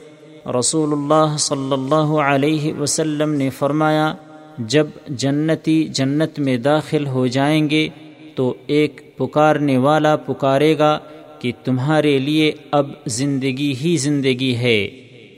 رسول 0.60 0.94
اللہ 0.94 1.36
صلی 1.38 1.74
اللہ 1.74 2.12
علیہ 2.22 2.74
وسلم 2.74 3.34
نے 3.34 3.50
فرمایا، 3.50 4.14
جب 4.58 4.88
جنتی 5.08 5.84
جنت 5.84 6.40
میں 6.40 6.58
داخل 6.58 7.08
ہو 7.08 7.28
جائیں 7.28 7.70
گے 7.70 7.88
تو 8.36 8.54
ایک 8.68 9.02
پکارنے 9.18 9.78
والا 9.78 10.16
پکارے 10.16 10.78
گا 10.78 11.00
کہ 11.40 11.52
تمہارے 11.64 12.18
لیے 12.20 12.52
اب 12.72 12.92
زندگی 13.06 13.74
ہی 13.82 13.96
زندگی 13.98 14.56
ہے، 14.56 14.90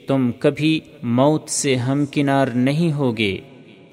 تم 0.06 0.30
کبھی 0.38 0.80
موت 1.02 1.48
سے 1.50 1.76
ہمکنار 1.76 2.46
نہیں 2.46 2.92
ہوگے 2.92 3.36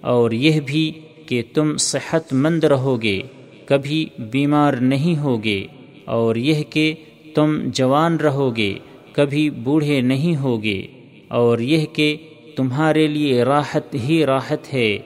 اور 0.01 0.31
یہ 0.31 0.59
بھی 0.59 0.91
کہ 1.25 1.41
تم 1.53 1.77
صحت 1.77 2.33
مند 2.33 2.63
رہو 2.63 3.01
گے۔ 3.01 3.21
کبھی 3.69 4.05
بیمار 4.19 4.73
نہیں 4.73 5.19
ہوگے 5.19 5.67
اور 6.05 6.35
یہ 6.35 6.63
کہ 6.69 6.93
تم 7.35 7.57
جوان 7.73 8.15
رہو 8.15 8.55
گے 8.55 8.73
کبھی 9.13 9.49
بوڑھے 9.49 10.01
نہیں 10.01 10.35
ہوگے، 10.35 10.87
اور 11.27 11.59
یہ 11.59 11.85
کہ 11.93 12.17
تمہارے 12.57 13.07
لیے 13.07 13.43
راحت 13.43 13.95
ہی 13.95 14.25
راحت 14.25 14.73
ہے، 14.73 14.97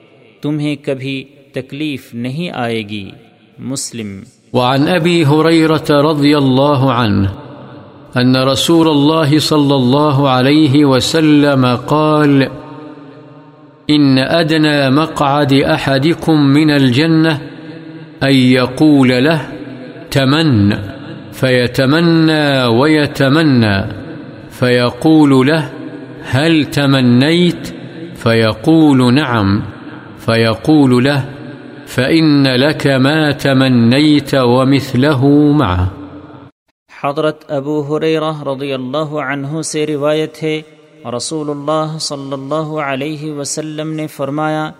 تمہیں 0.42 0.76
کبھی 0.82 1.24
تکلیف 1.52 2.14
نہیں 2.14 2.50
آئے 2.50 2.82
گی۔ 2.88 3.10
مسلم۔ 3.58 4.22
وعن 4.52 4.88
أبي 4.88 5.22
هريرة 5.22 6.10
رضي 6.10 6.34
الله 6.34 6.92
عنه 6.92 7.26
أن 8.16 8.36
رسول 8.36 8.88
الله 8.88 9.38
صلى 9.38 9.74
الله 9.74 10.28
عليه 10.28 10.84
وسلم 10.84 11.66
قال 11.86 12.42
إن 13.90 14.18
أدنى 14.18 14.90
مقعد 14.90 15.52
أحدكم 15.52 16.36
من 16.54 16.70
الجنة 16.70 17.53
أن 18.24 18.34
يقول 18.34 19.24
له 19.24 19.40
تمن، 20.10 20.74
فيتمنى 21.32 22.64
ويتمنى، 22.64 23.82
فيقول 24.50 25.46
له 25.46 25.70
هل 26.30 26.64
تمنيت؟ 26.64 27.74
فيقول 28.16 29.14
نعم، 29.14 29.62
فيقول 30.18 31.04
له 31.04 31.24
فإن 31.86 32.46
لك 32.46 32.86
ما 32.86 33.30
تمنيت 33.30 34.34
ومثله 34.34 35.26
معه. 35.52 35.84
حضرت 37.02 37.52
ابو 37.52 37.80
حریرہ 37.80 38.42
رضی 38.42 38.72
اللہ 38.72 39.10
عنہ 39.12 39.62
سے 39.62 39.86
روایت 39.86 40.42
ہے، 40.42 40.62
رسول 41.16 41.50
اللہ 41.50 41.98
صلی 41.98 42.32
اللہ 42.32 42.78
علیہ 42.80 43.32
وسلم 43.32 43.92
نے 43.92 44.06
فرمایا 44.06 44.70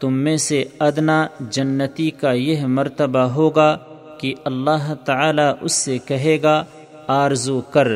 تم 0.00 0.12
میں 0.14 0.36
سے 0.36 0.64
ادنا 0.78 1.26
جنتی 1.40 2.10
کا 2.10 2.32
یہ 2.32 2.66
مرتبہ 2.66 3.18
ہوگا 3.18 3.78
کہ 4.20 4.34
اللہ 4.44 4.94
تعالی 5.04 5.42
اس 5.60 5.72
سے 5.72 5.98
کہے 5.98 6.38
گا، 6.42 6.64
آرزو 7.06 7.60
کر، 7.60 7.88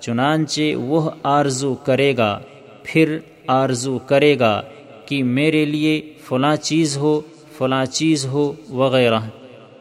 چنانچہ 0.00 0.74
وہ 0.76 1.10
آرزو 1.22 1.74
کرے 1.74 2.16
گا، 2.16 2.38
پھر 2.82 3.18
آرزو 3.46 3.98
کرے 3.98 4.38
گا 4.38 4.62
کہ 5.06 5.22
میرے 5.22 5.64
لیے 5.64 6.12
فلاں 6.24 6.56
چیز 6.56 6.96
ہو، 6.96 7.20
فلاں 7.58 7.84
چیز 7.84 8.26
ہو 8.26 8.52
وغیرہ۔ 8.70 9.20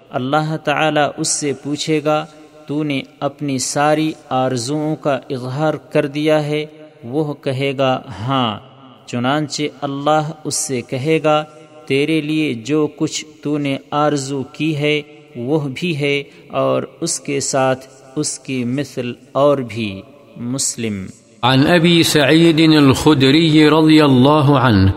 اللہ 0.09 0.57
تعالی 0.63 1.01
اس 1.17 1.27
سے 1.27 1.53
پوچھے 1.63 2.01
گا، 2.05 2.25
تو 2.67 2.83
نے 2.83 3.01
اپنی 3.19 3.57
ساری 3.57 4.13
آرزوؤں 4.29 4.95
کا 4.95 5.19
اظہار 5.29 5.73
کر 5.73 6.05
دیا 6.05 6.45
ہے؟ 6.45 6.65
وہ 7.03 7.33
کہے 7.33 7.73
گا 7.77 8.01
ہاں۔ 8.27 8.59
چنانچہ 9.05 9.63
اللہ 9.81 10.31
اس 10.43 10.55
سے 10.55 10.81
کہے 10.81 11.19
گا 11.23 11.43
تیرے 11.85 12.21
لیے 12.21 12.53
جو 12.53 12.87
کچھ 12.95 13.25
تو 13.41 13.57
نے 13.57 13.77
آرزو 13.91 14.43
کی 14.43 14.75
ہے، 14.75 15.01
وہ 15.35 15.59
بھی 15.75 15.97
ہے 15.97 16.23
اور 16.47 16.83
اس 17.01 17.19
کے 17.19 17.39
ساتھ 17.39 17.85
اس 18.15 18.39
کی 18.39 18.63
مثل 18.63 19.13
اور 19.31 19.57
بھی۔ 19.57 20.01
مسلم۔ 20.37 21.05
عن 21.43 21.59
أبي 21.67 22.03
سعيد 22.03 22.59
الخدري 22.59 23.69
رضي 23.69 24.01
الله 24.01 24.59
عنه 24.59 24.89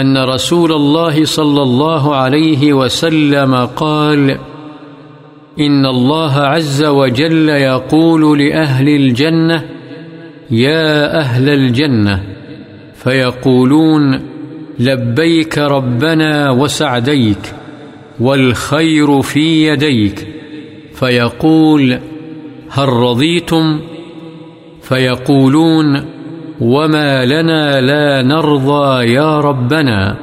أن 0.00 0.16
رسول 0.16 0.72
الله 0.72 1.24
صلى 1.24 1.62
الله 1.62 2.14
عليه 2.14 2.72
وسلم 2.72 3.54
قال 3.74 4.30
إن 5.58 5.86
الله 5.86 6.40
عز 6.40 6.84
وجل 6.84 7.48
يقول 7.48 8.38
لأهل 8.38 8.88
الجنة 8.88 9.58
يا 10.50 11.20
أهل 11.22 11.48
الجنة 11.48 12.18
فيقولون 13.02 14.33
لبيك 14.78 15.58
ربنا 15.58 16.50
وسعديك 16.50 17.54
والخير 18.20 19.22
في 19.22 19.68
يديك 19.68 20.28
فيقول 20.94 21.98
هل 22.70 22.88
رضيتم 22.88 23.80
فيقولون 24.82 26.04
وما 26.60 27.24
لنا 27.24 27.80
لا 27.80 28.22
نرضى 28.22 29.12
يا 29.12 29.40
ربنا 29.40 30.16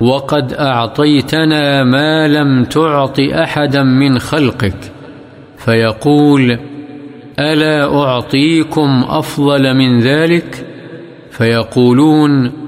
وقد 0.00 0.52
أعطيتنا 0.52 1.84
ما 1.84 2.28
لم 2.28 2.64
تعط 2.64 3.20
أحدا 3.20 3.82
من 3.82 4.18
خلقك 4.18 4.92
فيقول 5.56 6.58
ألا 7.38 8.02
أعطيكم 8.02 9.04
أفضل 9.08 9.74
من 9.74 10.00
ذلك 10.00 10.66
فيقولون 11.30 12.59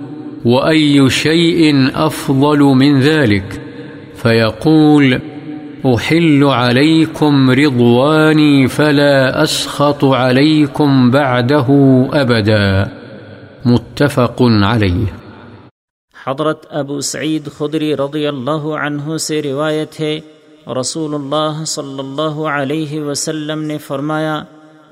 وأي 0.45 1.11
شيء 1.11 1.91
أفضل 1.95 2.59
من 2.59 3.01
ذلك 3.01 3.61
فيقول 4.17 5.21
أحل 5.87 6.45
عليكم 6.45 7.51
رضواني 7.51 8.69
فلا 8.69 9.43
أسخط 9.43 10.05
عليكم 10.05 11.11
بعده 11.11 11.69
أبدا 12.13 12.93
متفق 13.65 14.43
عليه 14.43 15.07
حضرت 16.15 16.67
ابو 16.71 17.01
سعید 17.01 17.49
خدری 17.59 17.95
رضی 17.97 18.27
اللہ 18.27 18.67
عنہ 18.81 19.17
سے 19.17 19.43
روایت 19.43 20.01
ہے، 20.01 20.19
رسول 20.81 21.15
اللہ 21.15 21.65
صلی 21.67 21.99
اللہ 21.99 22.39
علیہ 22.49 23.01
وسلم 23.01 23.63
نے 23.63 23.79
فرمایا، 23.79 24.43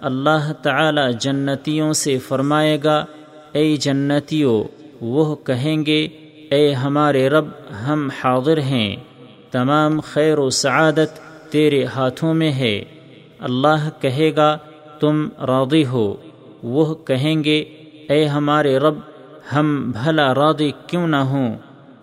اللہ 0.01 0.53
تعالی 0.62 1.01
جنتیوں 1.20 1.92
سے 1.92 2.18
فرمائے 2.18 2.78
گا، 2.84 3.05
اے 3.53 3.76
جنتیوں 3.76 4.62
وہ 5.01 5.36
کہیں 5.36 5.86
گے، 5.86 6.09
اے 6.51 6.72
ہمارے 6.72 7.28
رب، 7.28 7.44
ہم 7.86 8.09
حاضر 8.24 8.61
ہیں، 8.61 8.96
تمام 9.51 10.01
خیر 10.01 10.38
و 10.38 10.51
سعادت 10.51 11.20
تیرے 11.51 11.84
ہاتھوں 11.84 12.34
میں 12.34 12.53
ہے۔ 12.53 12.84
اللہ 13.38 13.88
کہے 14.01 14.36
گا، 14.36 14.59
تم 15.01 15.28
راضی 15.38 15.84
ہو 15.86 16.16
وہ 16.62 16.94
کہیں 16.94 17.44
گے، 17.44 17.61
اے 18.09 18.26
ہمارے 18.26 18.78
رب، 18.78 18.94
ہم 19.53 19.90
بھلا 19.90 20.34
راضی 20.34 20.72
کیوں 20.86 21.09
نہ 21.09 21.16
ہوں 21.16 21.55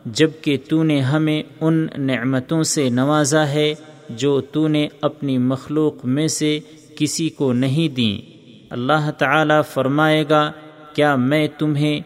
جبکہ 0.05 0.57
تو 0.69 0.83
نے 0.83 0.99
ہمیں 0.99 1.43
ان 1.61 1.87
نعمتوں 1.97 2.63
سے 2.63 2.89
نوازا 2.89 3.47
ہے 3.47 3.73
جو 4.09 4.41
تو 4.41 4.67
نے 4.67 4.87
اپنی 5.01 5.37
مخلوق 5.37 6.05
میں 6.05 6.27
سے 6.27 6.59
کسی 6.95 7.29
کو 7.29 7.53
نہیں 7.53 7.95
دیں۔ 7.95 8.37
اللہ 8.69 9.11
تعالی 9.17 9.53
فرمائے 9.69 10.23
گا، 10.29 10.51
کیا 10.93 11.15
میں 11.15 11.47
تمہیں 11.57 11.99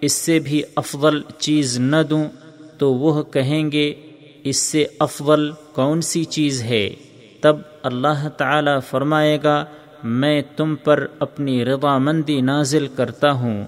اس 0.00 0.12
سے 0.12 0.38
بھی 0.38 0.62
افضل 0.76 1.20
چیز 1.38 1.78
نہ 1.78 1.96
دوں 2.10 2.24
تو 2.78 2.94
وہ 2.94 3.22
کہیں 3.22 3.72
گے، 3.72 3.94
اس 4.44 4.56
سے 4.56 4.86
افضل 4.98 5.50
کون 5.72 6.00
سی 6.00 6.24
چیز 6.24 6.62
ہے؟ 6.62 6.90
تب 7.40 7.56
اللہ 7.82 8.28
تعالی 8.28 8.70
فرمائے 8.90 9.38
گا، 9.44 9.64
میں 10.04 10.42
تم 10.56 10.76
پر 10.84 11.06
اپنی 11.18 11.64
رضا 11.64 11.98
مندی 11.98 12.40
نازل 12.40 12.86
کرتا 12.96 13.32
ہوں۔ 13.32 13.64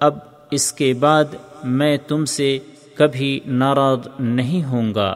اب 0.00 0.18
اس 0.50 0.72
کے 0.72 0.94
بعد 0.94 1.24
میں 1.64 1.96
تم 2.08 2.24
سے 2.24 2.58
کبھی 2.94 3.40
ناراض 3.46 3.98
نہیں 4.18 4.64
ہوں 4.64 4.94
گا۔ 4.94 5.14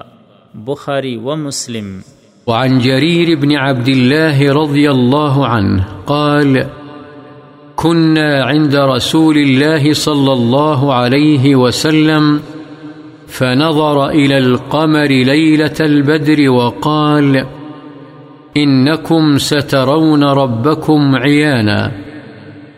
بخاری 0.54 1.16
و 1.16 1.36
مسلم۔ 1.36 2.00
وعن 2.46 2.78
جرير 2.78 3.36
بن 3.36 3.56
عبد 3.56 3.88
الله 3.88 4.62
رضي 4.62 4.86
الله 4.86 5.42
عنه 5.44 5.82
قال 6.04 6.81
كنا 7.76 8.44
عند 8.44 8.76
رسول 8.76 9.36
الله 9.36 9.92
صلى 9.92 10.32
الله 10.32 10.94
عليه 10.94 11.56
وسلم 11.56 12.40
فنظر 13.26 14.08
إلى 14.08 14.38
القمر 14.38 15.06
ليلة 15.06 15.78
البدر 15.80 16.50
وقال، 16.50 17.46
إنكم 18.56 19.38
سترون 19.38 20.24
ربكم 20.24 21.16
عيانا 21.16 21.92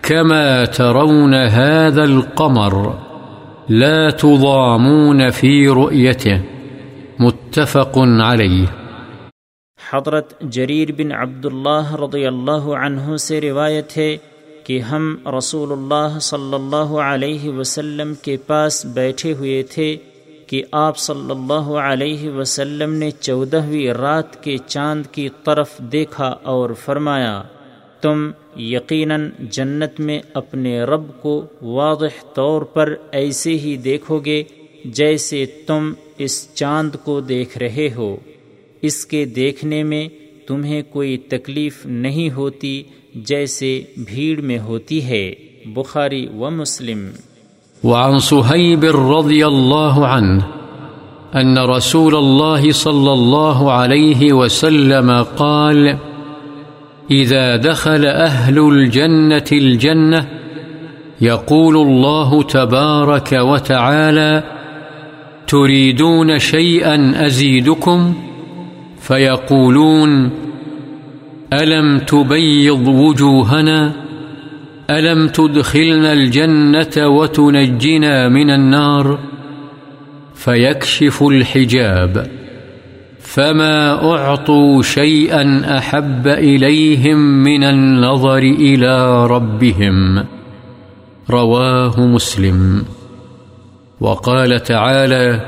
كما 0.03 0.65
ترون 0.65 1.35
هذا 1.35 2.05
القمر 2.05 2.99
لا 3.69 4.11
تضامون 4.11 5.31
في 5.31 5.69
رؤيته، 5.69 6.41
متفق 7.19 7.99
عليه. 7.99 8.67
حضرت 9.91 10.41
جریر 10.41 10.93
بن 10.93 11.13
عبداللہ 11.13 11.95
رضی 11.95 12.27
اللہ 12.27 12.65
عنہ 12.67 13.17
سے 13.17 13.41
روایت 13.41 13.97
ہے 13.97 14.17
کہ 14.65 14.81
ہم 14.81 15.17
رسول 15.39 15.73
اللہ 15.73 16.19
صلی 16.19 16.55
اللہ 16.55 16.93
علیہ 17.07 17.49
وسلم 17.49 18.15
کے 18.23 18.37
پاس 18.37 18.87
بیٹھے 18.87 19.33
ہوئے 19.33 19.63
تھے 19.63 19.97
کہ 20.47 20.63
آپ 20.73 20.99
صلی 20.99 21.31
اللہ 21.31 21.71
علیہ 21.85 22.31
وسلم 22.31 22.95
نے 22.95 23.11
چودہویں 23.11 23.93
رات 23.93 24.45
کے 24.45 24.57
چاند 24.67 25.07
کی 25.07 25.29
طرف 25.45 25.79
دیکھا 25.79 26.27
اور 26.43 26.71
فرمایا، 26.71 27.43
تم 28.01 28.31
یقیناً 28.57 29.31
جنت 29.41 30.01
میں 30.01 30.21
اپنے 30.35 30.83
رب 30.83 31.23
کو 31.23 31.47
واضح 31.63 32.25
طور 32.35 32.63
پر 32.63 32.95
ایسے 33.13 33.51
ہی 33.51 33.77
دیکھو 33.77 34.19
گے 34.19 34.43
جیسے 34.85 35.47
تم 35.67 35.93
اس 36.19 36.55
چاند 36.55 36.95
کو 37.05 37.21
دیکھ 37.21 37.59
رہے 37.59 37.89
ہو۔ 37.97 38.17
اس 38.83 39.07
کے 39.07 39.25
دیکھنے 39.25 39.83
میں 39.83 40.09
تمہیں 40.47 40.83
کوئی 40.91 41.17
تکلیف 41.19 41.87
نہیں 41.87 42.31
ہوتی 42.31 42.83
جیسے 43.15 43.83
بھیڑ 43.97 44.41
میں 44.41 44.59
ہوتی 44.59 45.03
ہے، 45.05 45.35
بخاری 45.75 46.27
و 46.39 46.51
مسلم 46.51 47.11
وعن 47.85 48.19
صهيب 48.19 48.85
رضي 48.85 49.47
الله 49.47 50.07
عنه 50.07 50.43
أن 51.35 51.59
رسول 51.59 52.15
الله 52.15 52.73
صلى 52.73 53.13
الله 53.13 53.73
عليه 53.73 54.33
وسلم 54.33 55.23
قال 55.23 55.99
إذا 57.11 57.57
دخل 57.57 58.07
أهل 58.07 58.59
الجنة 58.59 59.45
الجنة 59.53 60.29
يقول 61.21 61.77
الله 61.77 62.43
تبارك 62.43 63.33
وتعالى 63.33 64.43
تريدون 65.47 66.39
شيئا 66.39 67.27
أزيدكم؟ 67.27 68.15
فيقولون 69.01 70.31
ألم 71.63 71.99
تبيض 71.99 72.89
وجوهنا؟ 72.89 73.93
ألم 74.91 75.29
تدخلنا 75.29 76.13
الجنة 76.13 77.09
وتنجنا 77.09 78.29
من 78.29 78.51
النار؟ 78.51 79.19
فيكشف 80.35 81.23
الحجاب. 81.23 82.27
فما 83.21 84.13
أعطوا 84.13 84.83
شيئا 84.83 85.79
أحب 85.79 86.29
إليهم 86.29 87.17
من 87.19 87.65
النظر 87.65 88.39
إلى 88.39 89.27
ربهم. 89.27 90.25
رواه 91.31 92.01
مسلم. 92.01 92.85
وقال 94.01 94.63
تعالى 94.63 95.41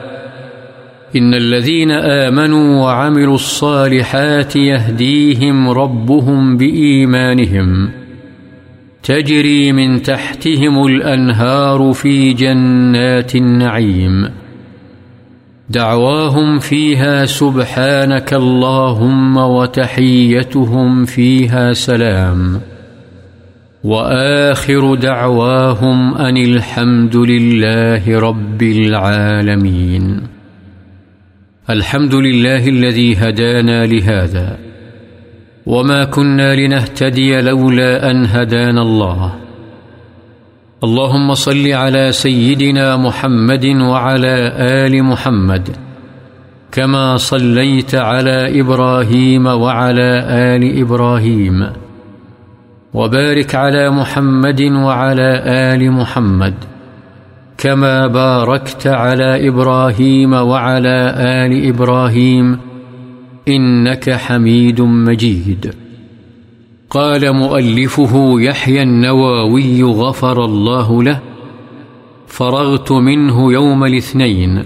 إن 1.16 1.34
الذين 1.34 1.90
آمنوا 1.90 2.82
وعملوا 2.82 3.34
الصالحات 3.34 4.56
يهديهم 4.56 5.68
ربهم 5.68 6.56
بإيمانهم 6.56 7.90
تجري 9.02 9.72
من 9.72 10.02
تحتهم 10.02 10.86
الأنهار 10.86 11.92
في 11.92 12.32
جنات 12.32 13.34
النعيم 13.36 14.28
دعواهم 15.70 16.58
فيها 16.58 17.24
سبحانك 17.24 18.34
اللهم 18.34 19.36
وتحيتهم 19.36 21.04
فيها 21.04 21.72
سلام 21.72 22.60
وآخر 23.84 24.94
دعواهم 24.94 26.14
أن 26.14 26.36
الحمد 26.36 27.16
لله 27.16 28.18
رب 28.18 28.62
العالمين 28.62 30.35
الحمد 31.70 32.14
لله 32.14 32.68
الذي 32.68 33.16
هدانا 33.16 33.86
لهذا 33.86 34.58
وما 35.66 36.04
كنا 36.04 36.54
لنهتدي 36.54 37.40
لولا 37.40 38.10
أن 38.10 38.26
هدانا 38.26 38.82
الله 38.82 39.34
اللهم 40.84 41.34
صل 41.34 41.72
على 41.72 42.12
سيدنا 42.12 42.96
محمد 42.96 43.66
وعلى 43.66 44.52
آل 44.58 45.02
محمد 45.02 45.76
كما 46.72 47.16
صليت 47.16 47.94
على 47.94 48.60
إبراهيم 48.60 49.46
وعلى 49.46 50.10
آل 50.28 50.80
إبراهيم 50.80 51.66
وبارك 52.94 53.54
على 53.54 53.90
محمد 53.90 54.60
وعلى 54.62 55.42
آل 55.46 55.92
محمد 55.92 56.54
كما 57.58 58.06
باركت 58.06 58.86
على 58.86 59.48
إبراهيم 59.48 60.32
وعلى 60.32 61.14
آل 61.16 61.68
إبراهيم 61.68 62.58
إنك 63.48 64.10
حميد 64.10 64.80
مجيد. 64.80 65.74
قال 66.90 67.32
مؤلفه 67.32 68.40
يحيى 68.40 68.82
النواوي 68.82 69.82
غفر 69.82 70.44
الله 70.44 71.02
له. 71.02 71.20
فرغت 72.26 72.92
منه 72.92 73.52
يوم 73.52 73.84
الاثنين، 73.84 74.64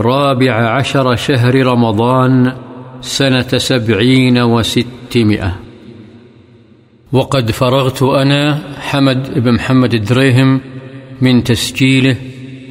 رابع 0.00 0.52
عشر 0.52 1.16
شهر 1.16 1.66
رمضان 1.66 2.52
سنة 3.00 3.58
سبعين 3.58 4.38
وستمائة. 4.38 5.56
وقد 7.12 7.50
فرغت 7.50 8.02
أنا 8.02 8.58
حمد 8.80 9.38
بن 9.38 9.52
محمد 9.52 9.94
الدريهم 9.94 10.60
من 11.20 11.44
تسجيله 11.44 12.16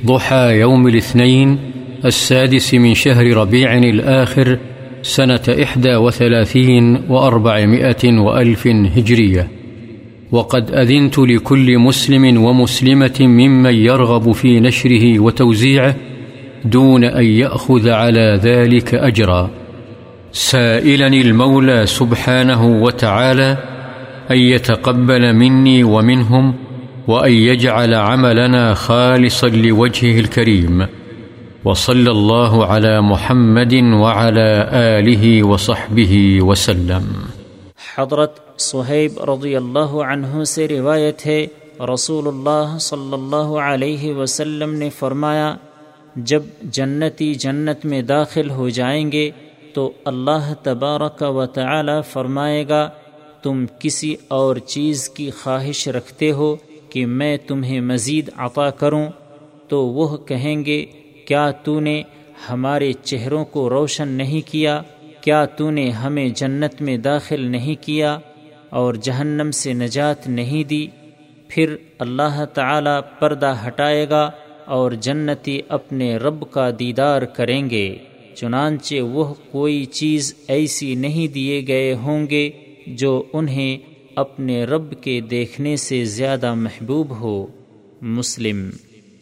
ضحى 0.05 0.59
يوم 0.59 0.87
الاثنين 0.87 1.57
السادس 2.05 2.73
من 2.73 2.93
شهر 2.93 3.37
ربيع 3.37 3.77
الآخر 3.77 4.57
سنة 5.01 5.63
إحدى 5.63 5.95
وثلاثين 5.95 7.01
وأربعمائة 7.09 8.19
وألف 8.19 8.67
هجرية. 8.67 9.47
وقد 10.31 10.71
أذنت 10.71 11.19
لكل 11.19 11.77
مسلم 11.77 12.43
ومسلمة 12.43 13.15
ممن 13.19 13.73
يرغب 13.73 14.31
في 14.31 14.59
نشره 14.59 15.19
وتوزيعه 15.19 15.95
دون 16.65 17.03
أن 17.03 17.25
يأخذ 17.25 17.89
على 17.89 18.39
ذلك 18.43 18.95
أجرا. 18.95 19.49
سائلني 20.31 21.21
المولى 21.21 21.85
سبحانه 21.85 22.65
وتعالى 22.65 23.57
أن 24.31 24.37
يتقبل 24.37 25.33
مني 25.33 25.83
ومنهم 25.83 26.53
وأن 27.09 27.31
يجعل 27.33 27.93
عملنا 27.93 28.73
خالصا 28.73 29.47
لوجهه 29.47 30.19
الكريم. 30.19 30.81
وصلى 31.63 32.11
الله 32.11 32.65
على 32.65 32.91
محمد 33.01 33.73
وعلى 34.01 34.49
آله 34.81 35.31
وصحبه 35.51 36.19
وسلم. 36.49 37.07
حضرت 37.97 38.37
صہیب 38.59 39.17
رضی 39.31 39.55
اللہ 39.55 39.97
عنہ 40.09 40.43
سے 40.43 40.67
روایت 40.67 41.25
ہے، 41.25 41.39
رسول 41.93 42.27
اللہ 42.27 42.77
صلی 42.81 43.13
اللہ 43.13 43.57
علیہ 43.65 44.13
وسلم 44.13 44.73
نے 44.75 44.89
فرمایا، 44.99 45.49
جب 46.15 46.43
جنتی 46.77 47.33
جنت 47.43 47.85
میں 47.85 48.01
داخل 48.01 48.49
ہو 48.49 48.69
جائیں 48.69 49.11
گے 49.11 49.29
تو 49.73 49.91
اللہ 50.05 50.53
تبارک 50.63 51.21
و 51.21 51.45
تعالی 51.45 51.99
فرمائے 52.11 52.67
گا، 52.69 52.89
تم 53.43 53.65
کسی 53.79 54.15
اور 54.27 54.55
چیز 54.55 55.09
کی 55.09 55.29
خواہش 55.43 55.87
رکھتے 55.87 56.31
ہو 56.31 56.55
کہ 56.89 57.05
میں 57.05 57.37
تمہیں 57.47 57.81
مزید 57.81 58.29
عطا 58.37 58.69
کروں، 58.69 59.07
تو 59.67 59.85
وہ 59.87 60.17
کہیں 60.17 60.65
گے، 60.65 60.85
کیا 61.25 61.51
تو 61.51 61.79
نے 61.79 62.01
ہمارے 62.49 62.93
چہروں 62.93 63.45
کو 63.45 63.69
روشن 63.69 64.07
نہیں 64.07 64.41
کیا؟ 64.51 64.81
کیا 65.21 65.45
تو 65.45 65.69
نے 65.69 65.89
ہمیں 65.89 66.29
جنت 66.29 66.81
میں 66.81 66.97
داخل 66.97 67.41
نہیں 67.41 67.75
کیا 67.85 68.19
اور 68.69 68.93
جہنم 68.93 69.51
سے 69.51 69.73
نجات 69.73 70.27
نہیں 70.27 70.63
دی؟ 70.63 70.87
پھر 71.47 71.75
اللہ 71.99 72.45
تعالی 72.53 72.99
پردہ 73.19 73.55
ہٹائے 73.67 74.09
گا 74.09 74.31
اور 74.65 74.91
جنتی 74.91 75.59
اپنے 75.69 76.17
رب 76.17 76.51
کا 76.51 76.69
دیدار 76.79 77.21
کریں 77.21 77.69
گے۔ 77.69 77.95
چنانچہ 78.35 78.95
وہ 78.95 79.33
کوئی 79.51 79.85
چیز 79.85 80.33
ایسی 80.47 80.95
نہیں 80.95 81.33
دیے 81.33 81.67
گئے 81.67 81.93
ہوں 81.93 82.27
گے 82.29 82.49
جو 82.87 83.23
انہیں 83.33 83.77
اپنے 84.19 84.63
رب 84.63 84.93
کے 85.01 85.19
دیکھنے 85.21 85.75
سے 85.75 86.03
زیادہ 86.05 86.53
محبوب 86.53 87.09
ہو 87.19 87.47
مسلم۔ 88.01 88.69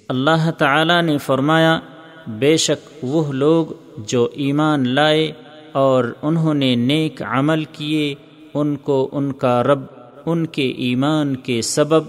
اللہ 0.09 0.51
تعالی 0.57 1.01
نے 1.01 1.17
فرمایا، 1.17 1.79
بے 2.27 2.57
شک 2.57 3.03
وہ 3.03 3.33
لوگ 3.33 3.65
جو 3.97 4.29
ایمان 4.33 4.87
لائے 4.89 5.31
اور 5.71 6.05
انہوں 6.21 6.53
نے 6.53 6.75
نیک 6.75 7.21
عمل 7.21 7.63
کیے، 7.63 8.15
ان 8.53 8.75
کو 8.75 9.09
ان 9.11 9.31
کا 9.31 9.63
رب، 9.63 9.81
ان 10.25 10.45
کے 10.45 10.67
ایمان 10.77 11.35
کے 11.35 11.61
سبب 11.61 12.03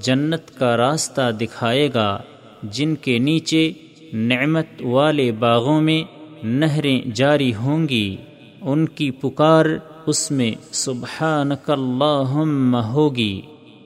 جنت 0.00 0.58
کا 0.58 0.76
راستہ 0.76 1.30
دکھائے 1.40 1.88
گا، 1.94 2.18
جن 2.62 2.94
کے 2.94 3.18
نیچے 3.18 3.72
نعمت 4.12 4.82
والے 4.82 5.32
باغوں 5.32 5.80
میں 5.80 6.02
نہریں 6.42 7.00
جاری 7.14 7.54
ہوں 7.54 7.88
گی۔ 7.88 8.16
ان 8.62 8.86
کی 8.88 9.10
پکار 9.10 9.66
اس 10.08 10.30
میں 10.30 10.52
سبحانک 10.72 11.70
اللہم 11.70 12.76
ہوگی 12.76 13.40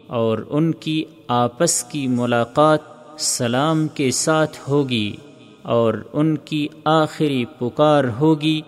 اور 0.06 0.38
ان 0.50 0.72
کی 0.72 1.04
آپس 1.28 1.84
کی 1.84 2.06
ملاقات 2.06 2.78
سلام 3.18 3.88
کے 3.88 4.10
ساتھ 4.10 4.58
ہوگی 4.68 5.16
اور 5.62 5.94
ان 6.12 6.36
کی 6.36 6.68
آخری 6.84 7.44
پکار 7.58 8.04
ہوگی 8.20 8.60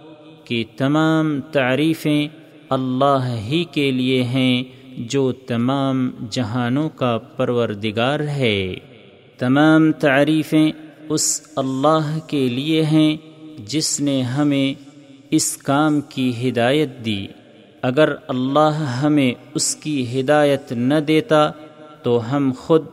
کہ 0.45 0.65
تمام 0.77 1.41
تعریفیں 1.41 2.29
اللہ 2.69 3.39
ہی 3.49 3.65
کے 3.65 3.91
لیے 3.91 4.23
ہیں 4.23 4.63
جو 4.99 5.33
تمام 5.33 6.11
جہانوں 6.31 6.89
کا 6.89 7.19
پروردگار 7.19 8.21
ہے۔ 8.21 8.75
تمام 9.39 9.93
تعریفیں 9.93 10.73
اس 11.09 11.41
اللہ 11.57 12.19
کے 12.27 12.49
لیے 12.49 12.85
ہیں 12.85 13.17
جس 13.67 14.01
نے 14.01 14.23
ہمیں 14.23 14.95
اس 15.31 15.57
کام 15.57 16.01
کی 16.01 16.49
ہدایت 16.49 17.05
دی۔ 17.05 17.27
اگر 17.85 18.15
اللہ 18.29 19.01
ہمیں 19.03 19.35
اس 19.55 19.77
کی 19.77 20.21
ہدایت 20.21 20.73
نہ 20.73 20.95
دیتا 20.95 21.51
تو 22.03 22.37
ہم 22.37 22.53
خود 22.59 22.85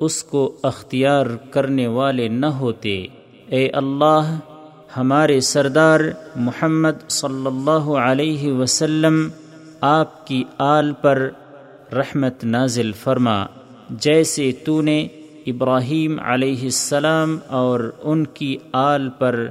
اس 0.00 0.24
کو 0.24 0.56
اختیار 0.62 1.26
کرنے 1.50 1.86
والے 1.86 2.28
نہ 2.28 2.46
ہوتے۔ 2.46 3.06
اے 3.46 3.68
اللہ، 3.68 4.38
ہمارے 4.96 5.40
سردار 5.40 6.00
محمد 6.36 7.10
صلی 7.10 7.46
اللہ 7.46 7.90
علیہ 7.90 8.52
وسلم، 8.52 9.28
آپ 9.80 10.26
کی 10.26 10.44
آل 10.58 10.92
پر 10.92 11.30
رحمت 11.92 12.44
نازل 12.44 12.92
فرما۔ 12.92 13.46
جیسے 13.90 14.52
تو 14.64 14.82
نے 14.82 15.08
ابراہیم 15.46 16.20
علیہ 16.20 16.62
السلام 16.62 17.38
اور 17.46 17.92
ان 18.02 18.26
کی 18.26 18.56
آل 18.72 19.08
پر 19.18 19.46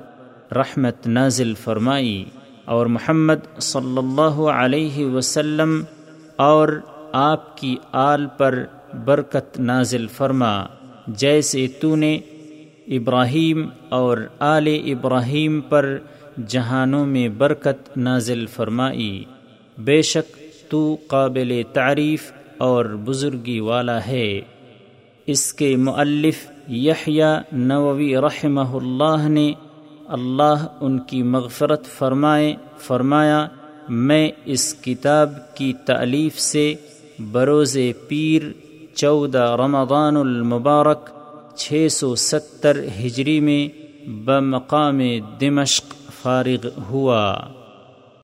رحمت 0.52 1.08
نازل 1.08 1.54
فرمائی۔ 1.54 2.26
اور 2.66 2.86
محمد 2.86 3.59
صلی 3.59 3.97
اللہ 3.97 4.41
علیہ 4.41 5.05
وسلم 5.05 5.84
اور 6.36 6.70
آپ 7.12 7.57
کی 7.57 7.76
آل 7.91 8.26
پر 8.38 8.64
برکت 9.05 9.59
نازل 9.59 10.07
فرما۔ 10.07 10.66
جیسے 11.07 11.68
تو 11.68 11.95
نے 11.95 12.20
ابراہیم 12.88 13.70
اور 13.89 14.18
آل 14.39 14.68
ابراہیم 14.86 15.62
پر 15.62 15.97
جہانوں 16.47 17.05
میں 17.05 17.30
برکت 17.30 17.97
نازل 17.97 18.45
فرمائی۔ 18.45 19.24
بے 19.78 20.01
شک 20.01 20.38
تو 20.72 20.97
قابل 21.07 21.62
تعریف 21.74 22.32
اور 22.57 22.86
بزرگی 22.86 23.59
والا 23.59 24.05
ہے۔ 24.07 24.41
اس 25.28 25.53
کے 25.53 25.76
مؤلف 25.76 26.51
یحییٰ 26.68 27.39
نووی 27.51 28.16
رحمہ 28.18 28.74
اللہ 28.74 29.30
نے 29.30 29.53
اللہ 30.12 30.68
ان 30.82 30.99
کی 30.99 31.24
مغفرت 31.24 31.86
فرمائے، 31.86 32.55
فرمایا، 32.78 33.47
میں 33.89 34.30
اس 34.45 34.74
کتاب 34.74 35.55
کی 35.55 35.74
تعلیف 35.86 36.39
سے 36.39 36.74
بروز 37.32 37.78
پیر 38.07 38.41
چودہ 38.95 39.55
رمضان 39.59 40.18
المبارک 40.18 41.09
چھ 41.55 41.88
سو 41.91 42.16
ستر 42.16 42.86
ہجری 42.99 43.39
میں 43.39 43.68
بمقام 44.09 45.01
دمشق 45.39 45.93
فارغ 46.22 46.68
ہوا۔ 46.89 47.36